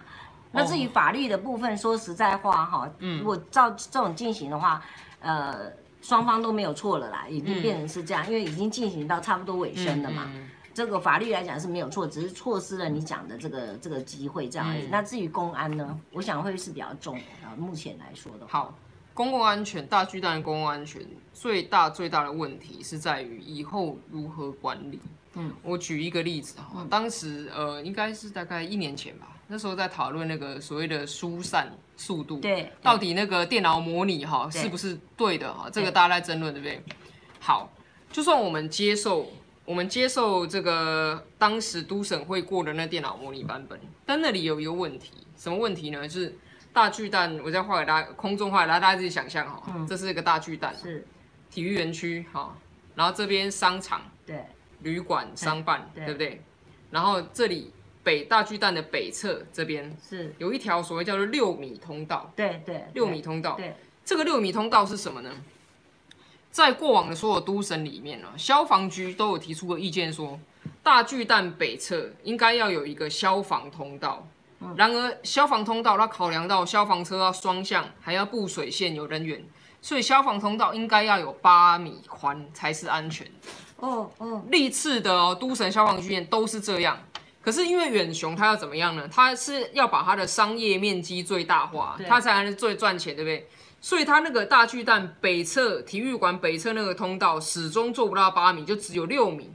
[0.51, 4.83] 那至于法律的部分，说实在话哈，如果照这种进行的话，
[5.19, 5.71] 呃，
[6.01, 10.31] 双方都没有错了啦，已经变成是这样，因为已经进行到差不多尾声了嘛。
[10.73, 14.87] 这个法律来讲是没有错，只是错失了你讲的这个这个机会这样而已。
[14.87, 18.59] 那至于公安呢，我想会是比较重啊，目前来说的话。
[18.59, 18.75] 好。
[19.13, 25.01] 公共安全，大巨蛋的公共安全最大最大的问题是在于以后如何管理。
[25.33, 35.69] 嗯，我举一个例子哈，嗯、当时呃应该是大概一年前吧，那时候在讨论那个所谓的疏散速度，对，到底那个电脑模拟哈是不是对的哈？
[35.69, 36.81] 这个大家在争论对不对？
[37.41, 37.69] 好，
[38.09, 39.29] 就算我们接受，
[39.65, 46.07] 我们接受这个当时都审会过的那电脑模拟版本，但那里有一个问题，什么问题呢？
[46.07, 46.33] 就是。
[46.73, 51.05] 大巨蛋，我再画给大家，空中画给大家，大家自己想象哈，嗯、这是一个大巨蛋，是
[51.49, 52.55] 体育园区哈，
[52.95, 54.45] 然后这边商场，对，
[54.79, 56.41] 旅馆、商办，对，对不对？
[56.89, 57.73] 然后这里
[58.03, 65.29] 北大巨蛋的北侧这边是有一条所谓叫做六米通道，对对，六米通道，对，这个六米通道是什么呢？
[66.49, 70.39] 在过往的所有都审里面呢，消防局都有提出过意见说，
[70.83, 74.27] 大巨蛋北侧应该要有一个消防通道。
[74.75, 79.43] 然而，消防通道它考量到消防车要双向，还要布水线有人员，
[79.81, 83.31] 所以消防通道应该要有八米宽才是安全的。
[83.77, 86.95] 哦哦，历次的哦，都审消防局都是这样。
[87.41, 89.09] 可是因为远雄它要怎么样呢？
[89.11, 93.47] 它是要把它的商业面积最大化，它才能最赚钱，对不对？
[93.81, 99.51] 所以它那个大巨蛋北侧体育馆北侧那个通道始终做不到八米，就只有六米。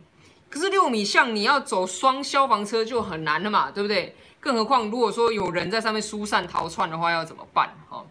[0.51, 4.17] 可是六米像你要走双消防车就很难了嘛，对不对？
[4.41, 7.69] 更何况，如果说有人在上面疏散逃窜的话，要怎么办？
[7.89, 8.05] 哈，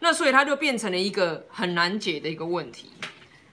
[0.00, 2.90] 那所以它就变成了一个很难解的一个问题。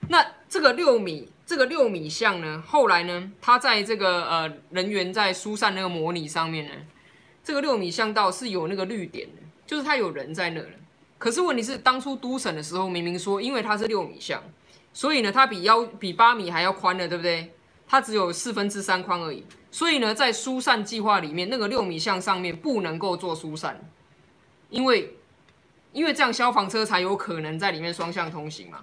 [0.08, 6.72] 那这个六米，这个六米巷呢，后来呢，它在这个呃人员在疏散那个模拟上面呢，
[7.42, 10.68] 这个六米巷道是有那个绿点的，就是它有人在那了。
[11.18, 14.42] 可是问题是，当初都审的时候明明说，因为它是六米巷，
[14.92, 17.52] 所以呢，它比幺比八米还要宽的，对不对？
[17.86, 19.44] 它只有四分之三宽而已。
[19.70, 23.78] 所以呢，在疏散计划里面，那个六米巷上面不能够做疏散，
[24.70, 25.14] 因为
[25.92, 28.82] 因为这样消防车才有可能在里面双向通行嘛。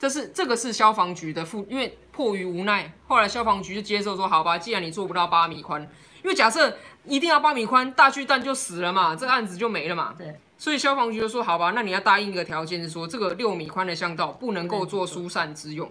[0.00, 5.82] 这是这个是消防局的负，因为迫于无奈，后来消防局就接受说，好吧，既然你做不到八米宽，
[6.22, 6.74] 因为假设
[7.04, 10.14] 一定要八米宽，大巨蛋就死了嘛，这个案子就没了嘛。
[10.16, 10.40] 对。
[10.56, 15.90] 所以消防局就说，好吧，那你要答应一个条件，是说这个六米宽的巷道不能够做疏散之用。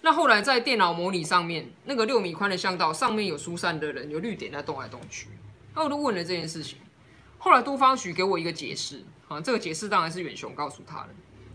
[0.00, 5.26] 那后来在电脑模拟上面，那个六米宽的巷道上面有疏散的人，有绿点在动来动去。
[5.74, 6.78] 那我都问了这件事情，
[7.38, 11.08] 后来都方局给我一个解释，啊，这个解释当然是远雄告诉他的。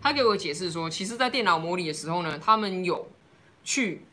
[0.03, 3.07] 他给我解释说，其实，在电脑模拟的时候呢，他们有
[3.63, 4.03] 去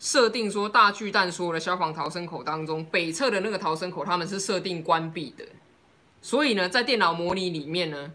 [0.00, 5.44] 设定说，大巨蛋所有的消防逃生口当中，北侧的那个逃生口他们是设定关闭的。
[6.20, 8.12] 所以呢，在电脑模拟里面呢，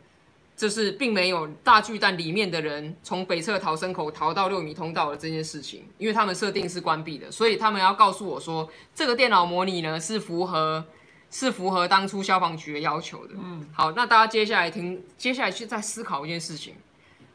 [0.58, 10.84] 就是并没有大巨蛋里面的人从北侧逃生口逃到六米通道的这件事情，因为他们设定是关闭的，所以他们要告诉我说，这个电脑模拟呢是符合
[11.32, 13.34] 是符合当初消防局的要求的。
[13.38, 16.76] 嗯，好，那大家接下来听，接下来去再思考一件事情。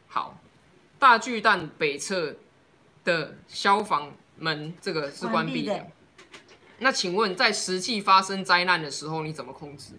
[0.08, 0.38] 好，
[0.98, 2.34] 大巨蛋北侧
[3.04, 5.74] 的消防门这个是关闭的。
[5.74, 5.86] 的
[6.78, 9.92] 那请问，在实际发生灾难的时候，你怎么控制？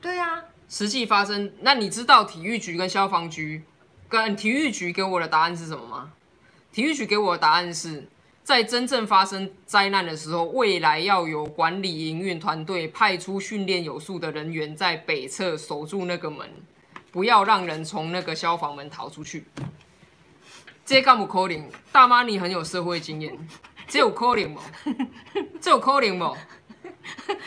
[0.00, 3.62] 对呀、啊，实际发生，那你知道体育局跟消防局
[4.08, 6.12] 跟体育局给我的答案是什么吗？
[6.70, 8.06] 体育局给我的答案是
[8.44, 16.46] 在真正发生灾难的时候，未来要有管理营运团队派出训练有素的人员在北侧守住那个门。
[17.10, 19.44] 不要让人从那个消防门逃出去。
[20.84, 21.68] 这干不可能？
[21.92, 23.36] 大妈，你很有社会经验，
[23.86, 24.62] 这有扣零吗？
[25.60, 26.32] 这有扣零吗？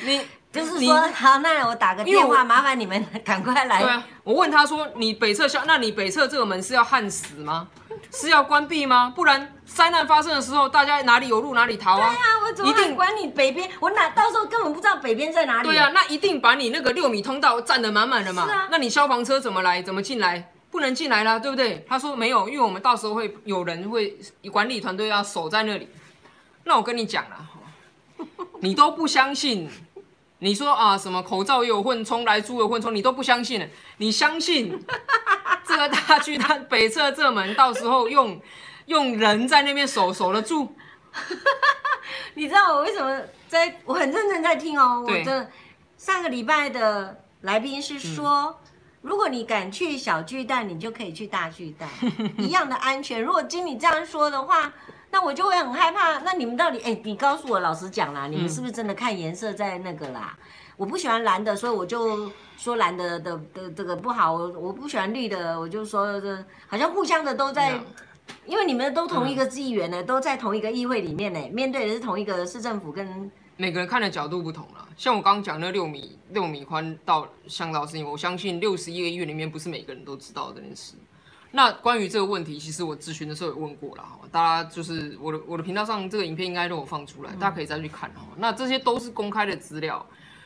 [0.03, 3.81] 你 就是说，好，那我打个电话，麻烦你们赶快来。
[3.81, 7.67] 对啊，我问他说：“你北侧消，那你北侧这个门是要焊死吗？
[8.11, 9.11] 是要关闭吗？
[9.15, 13.69] 不然灾难发生的时候，大家哪里有路哪里逃啊？”对啊，我怎么还管你北边？
[13.79, 15.67] 我哪到时候根本不知道北边在哪里。
[15.67, 18.45] 对啊，那一定把你那个六米通道占得满满的嘛。
[18.45, 18.67] 是啊。
[18.71, 19.81] 那你消防车怎么来？
[19.81, 20.51] 怎么进来？
[20.69, 21.85] 不能进来了，对不对？
[21.87, 24.17] 他说没有，因为我们到时候会有人会
[24.51, 25.89] 管理团队要守在那里。
[26.63, 27.49] 那我跟你讲了，
[28.61, 29.69] 你都不相信。
[30.43, 33.69] 你说啊，什么口罩也有混充，来猪有混充，你都不相信？
[33.97, 34.79] 你相信
[35.71, 38.39] 这个大巨蛋北侧这门，到时候用
[38.87, 40.75] 用人在那边守守得住？
[42.35, 43.79] 你知道我为什么在？
[43.85, 45.05] 我很认真在听哦。
[45.07, 45.49] 我的
[45.97, 48.55] 上个礼拜的来宾是说，嗯、
[49.01, 51.87] 如果你敢去小巨蛋，你就可以去大巨蛋，
[52.37, 53.21] 一样的安全。
[53.21, 54.73] 如果经理这样说的话。
[55.13, 56.19] 那我就会很害怕。
[56.19, 56.77] 那你们到底？
[56.77, 60.37] 哎、欸，你告诉我，老实讲啦，你们是不是真的看颜色在那个啦？
[60.37, 60.43] 嗯、
[60.81, 62.27] 我不喜欢蓝的，所以我就
[62.57, 64.33] 说蓝的的的这个不好。
[64.33, 67.85] 我我不喜欢绿的，我就说这好像互相的都在，嗯、
[68.47, 74.89] 因为你们都同一个议员呢，嗯、都在同一个议会里面呢，面对的是同一个市政府跟每个人看的角度不同了。
[74.97, 80.95] 像我刚刚讲那六米六米宽到巷道事情，我相信六十一个议员里面不是每个人都知道这件事。
[81.51, 88.21] 那关于这个问题，其实我咨询的时候有问过了，大家就是我的我的频道上这个影片应该都有放出来，大家可以再去看哈。
[88.37, 90.03] 那这些都是公开的资料。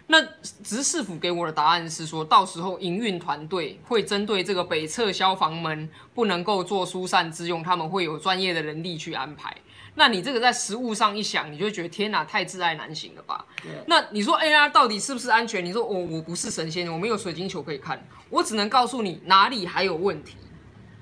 [0.08, 0.22] 那
[0.64, 9.56] 只是市府给我的答案是说，到时候营运团队会针对这个北侧消防门不能够做疏散之用，他们会有专业的人力去安排。
[9.96, 13.46] 那你这个在实物上一想，你就觉得天哪，太自爱难行了吧？
[13.88, 15.64] 那你说，AR，到底是不是安全？
[15.64, 20.36] 你说我我不是神仙，我没有水晶球可以看，我只能告诉你哪里还有问题。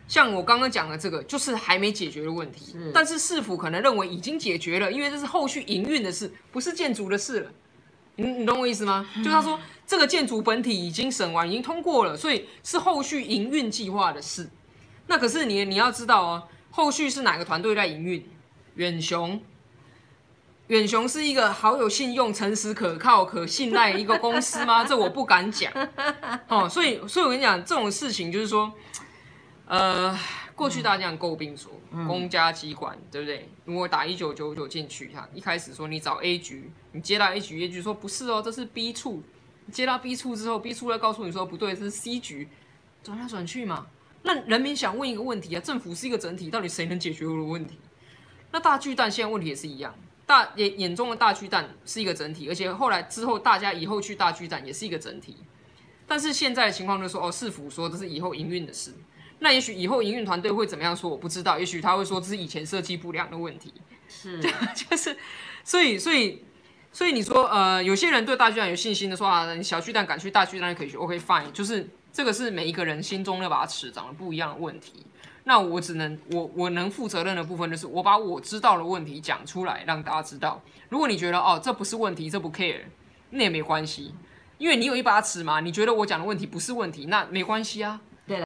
[0.08, 2.72] 像我刚刚讲的这个，就是还没解决的问题。
[2.74, 7.52] 是但是市府可能认为已经解决了，因为这是后续营运的事，不是建筑的事了。
[8.16, 9.06] 你你懂我意思吗？
[9.16, 14.50] 嗯、就他说这个建筑本体已经审完，已经通过了，所以是后续营运计划的事。
[15.08, 18.28] 那可是你你要知道哦，后续是哪个团队在营运？
[18.76, 19.42] 远雄，
[20.68, 24.84] 远雄是一个好有信用、诚实可靠、可信赖一个公司吗？
[24.88, 25.72] 这我不敢讲。
[26.48, 28.72] 哦，所以所以我跟你讲，这种事情就是说。
[29.66, 30.16] 呃，
[30.56, 33.50] 过去大家这样诟病说，嗯、公家机关对不对？
[33.66, 39.24] 如果打一九九九进去，他，一开始说你找 A 局，你接到 A 局，A 局说不是哦，这是 B 处。
[39.72, 42.50] 接到 B 处之后，B 处来告诉你说不对，这是 C 局，
[43.02, 43.88] 转来转去嘛。
[44.22, 47.78] 那人民想问一个问题啊，政府是一个整体，到底谁能解决我的问题？
[48.52, 49.96] 那大巨蛋现在问题也是一样，
[50.26, 55.38] 大眼眼中的大巨蛋是一个整体，而且后来之后大家以后去大巨蛋也是一个整体。
[56.06, 58.94] 但是现在的情况就是说，哦，市府说这是以后营运的事。
[59.40, 61.60] 那也许以后营运团队会怎么样说，我不知道。
[61.60, 63.74] 也许他会说这是以前设计不良的问题。
[64.08, 64.40] 是，
[64.76, 65.18] 就是，
[65.64, 66.44] 所以，所以，
[66.92, 70.98] 所以你说，呃，有些人对大巨蛋有信心的说啊，你小巨蛋敢去，大巨蛋就可以去。
[70.98, 75.06] OK fine，就是这个是每一个人心中那把尺长得不一样的问题。
[75.46, 80.62] 那我只能，我我能负责任的部分就是我把我知道的问题讲出来，让大家知道。
[80.88, 82.82] 如果你觉得哦，这不是问题，这不 care，
[83.32, 84.14] 那也没关系，
[84.58, 85.60] 因为你有一把尺嘛。
[85.60, 88.00] 你觉得我讲的问题不是问题，那没关系啊，